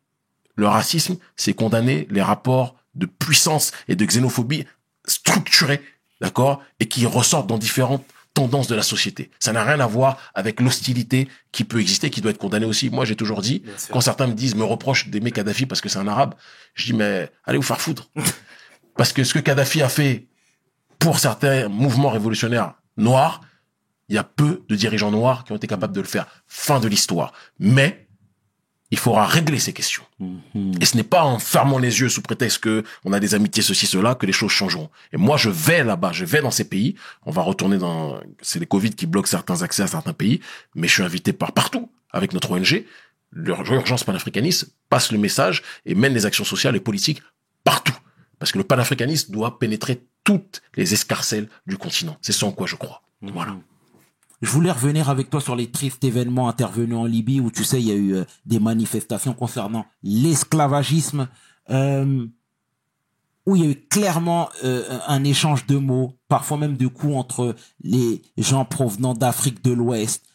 [0.56, 4.64] le racisme, c'est condamner les rapports de puissance et de xénophobie
[5.06, 5.82] structurés,
[6.20, 8.04] d'accord, et qui ressortent dans différentes
[8.34, 9.30] tendances de la société.
[9.38, 12.90] Ça n'a rien à voir avec l'hostilité qui peut exister, qui doit être condamnée aussi.
[12.90, 16.00] Moi, j'ai toujours dit, quand certains me disent, me reprochent d'aimer Kadhafi parce que c'est
[16.00, 16.34] un arabe,
[16.74, 18.10] je dis, mais allez vous faire foutre.
[18.96, 20.26] parce que ce que Kadhafi a fait
[20.98, 23.40] pour certains mouvements révolutionnaires noirs,
[24.08, 26.26] il y a peu de dirigeants noirs qui ont été capables de le faire.
[26.46, 27.32] Fin de l'histoire.
[27.58, 28.03] Mais
[28.94, 30.04] il faudra régler ces questions.
[30.20, 30.74] Mhm.
[30.80, 33.62] Et ce n'est pas en fermant les yeux sous prétexte que on a des amitiés
[33.62, 34.88] ceci cela que les choses changeront.
[35.12, 36.94] Et moi je vais là-bas, je vais dans ces pays.
[37.26, 40.38] On va retourner dans c'est les Covid qui bloquent certains accès à certains pays,
[40.76, 42.84] mais je suis invité par partout avec notre ONG.
[43.32, 47.20] L'urgence panafricaniste passe le message et mène les actions sociales et politiques
[47.64, 47.98] partout.
[48.38, 52.16] Parce que le panafricanisme doit pénétrer toutes les escarcelles du continent.
[52.22, 53.02] C'est ce en quoi je crois.
[53.22, 53.56] Voilà.
[54.44, 57.80] Je voulais revenir avec toi sur les tristes événements intervenus en Libye où tu sais
[57.80, 61.28] il y a eu euh, des manifestations concernant l'esclavagisme
[61.70, 62.26] euh,
[63.46, 67.14] où il y a eu clairement euh, un échange de mots, parfois même de coups
[67.16, 70.26] entre les gens provenant d'Afrique de l'Ouest,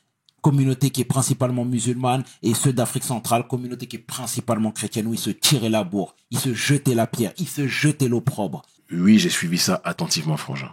[0.41, 5.13] communauté qui est principalement musulmane, et ceux d'Afrique centrale, communauté qui est principalement chrétienne, où
[5.13, 8.63] ils se tiraient la bourre, ils se jetaient la pierre, ils se jetaient l'opprobre.
[8.91, 10.71] Oui, j'ai suivi ça attentivement, Frangin.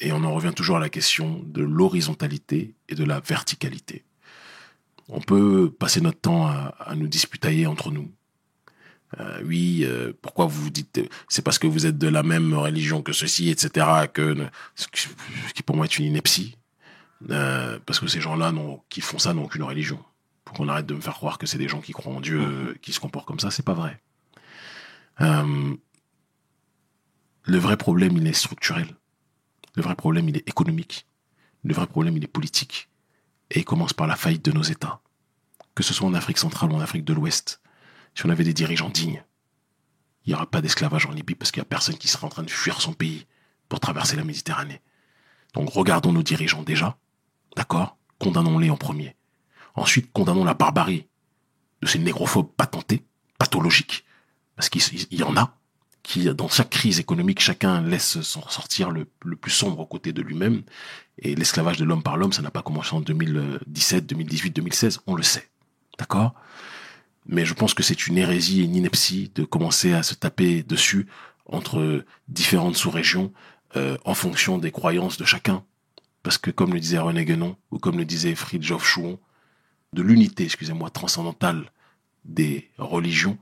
[0.00, 4.04] Et on en revient toujours à la question de l'horizontalité et de la verticalité.
[5.08, 8.10] On peut passer notre temps à, nous disputailler entre nous.
[9.18, 12.54] Euh, oui, euh, pourquoi vous vous dites, c'est parce que vous êtes de la même
[12.54, 13.86] religion que ceci, etc.
[14.12, 14.36] Que
[14.76, 14.86] ce
[15.52, 16.56] qui pour moi est une ineptie,
[17.28, 18.50] Euh, parce que ces gens-là
[18.88, 20.02] qui font ça n'ont aucune religion.
[20.44, 22.78] Pour qu'on arrête de me faire croire que c'est des gens qui croient en Dieu,
[22.80, 24.00] qui se comportent comme ça, c'est pas vrai.
[25.18, 25.76] Le
[27.58, 28.96] vrai problème, il est structurel.
[29.74, 31.06] Le vrai problème, il est économique.
[31.62, 32.88] Le vrai problème, il est politique.
[33.50, 35.00] Et il commence par la faillite de nos États.
[35.74, 37.60] Que ce soit en Afrique centrale ou en Afrique de l'Ouest.
[38.14, 39.24] Si on avait des dirigeants dignes,
[40.24, 42.30] il n'y aura pas d'esclavage en Libye parce qu'il n'y a personne qui sera en
[42.30, 43.26] train de fuir son pays
[43.68, 44.80] pour traverser la Méditerranée.
[45.54, 46.98] Donc regardons nos dirigeants déjà,
[47.56, 47.96] d'accord?
[48.18, 49.16] Condamnons-les en premier.
[49.74, 51.08] Ensuite, condamnons la barbarie
[51.80, 53.04] de ces négrophobes patentés,
[53.38, 54.04] pathologiques,
[54.56, 55.56] parce qu'il il y en a
[56.02, 60.22] qui, dans chaque crise économique, chacun laisse s'en sortir le, le plus sombre côté de
[60.22, 60.62] lui-même.
[61.18, 65.14] Et l'esclavage de l'homme par l'homme, ça n'a pas commencé en 2017, 2018, 2016, on
[65.14, 65.48] le sait.
[65.98, 66.34] D'accord?
[67.26, 70.62] Mais je pense que c'est une hérésie et une ineptie de commencer à se taper
[70.62, 71.06] dessus
[71.46, 73.32] entre différentes sous-régions
[73.76, 75.64] euh, en fonction des croyances de chacun.
[76.22, 79.18] Parce que comme le disait René Guénon, ou comme le disait Fridtjof Schuon,
[79.92, 81.70] de l'unité, excusez-moi, transcendantale
[82.24, 83.38] des religions,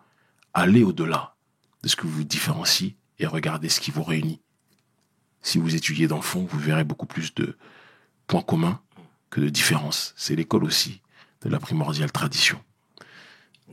[0.55, 1.35] allez au-delà
[1.83, 4.41] de ce que vous différencie et regardez ce qui vous réunit.
[5.43, 7.57] Si vous étudiez dans le fond, vous verrez beaucoup plus de
[8.27, 8.81] points communs
[9.31, 10.15] que de différences.
[10.17, 11.01] C'est l'école aussi
[11.43, 12.61] de la primordiale tradition.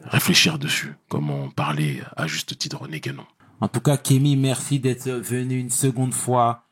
[0.03, 3.25] Réfléchir dessus, comme on parlait à juste titre René Guénon.
[3.61, 6.65] En tout cas, Kémy, merci d'être venu une seconde fois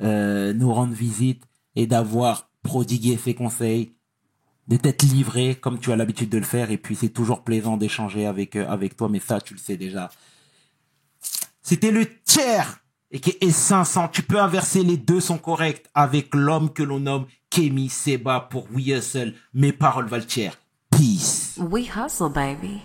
[0.00, 1.44] euh, nous rendre visite
[1.76, 3.92] et d'avoir prodigué ses conseils,
[4.68, 6.70] de t'être livré comme tu as l'habitude de le faire.
[6.70, 9.76] Et puis, c'est toujours plaisant d'échanger avec, euh, avec toi, mais ça, tu le sais
[9.76, 10.10] déjà.
[11.62, 12.78] C'était le tiers
[13.10, 14.08] et qui est 500.
[14.08, 18.66] Tu peux inverser, les deux sont corrects avec l'homme que l'on nomme Kémy Seba pour
[18.72, 19.34] We Hustle.
[19.54, 20.58] Mes paroles valent tiers.
[20.90, 21.58] Peace.
[21.58, 22.82] We hustle, baby.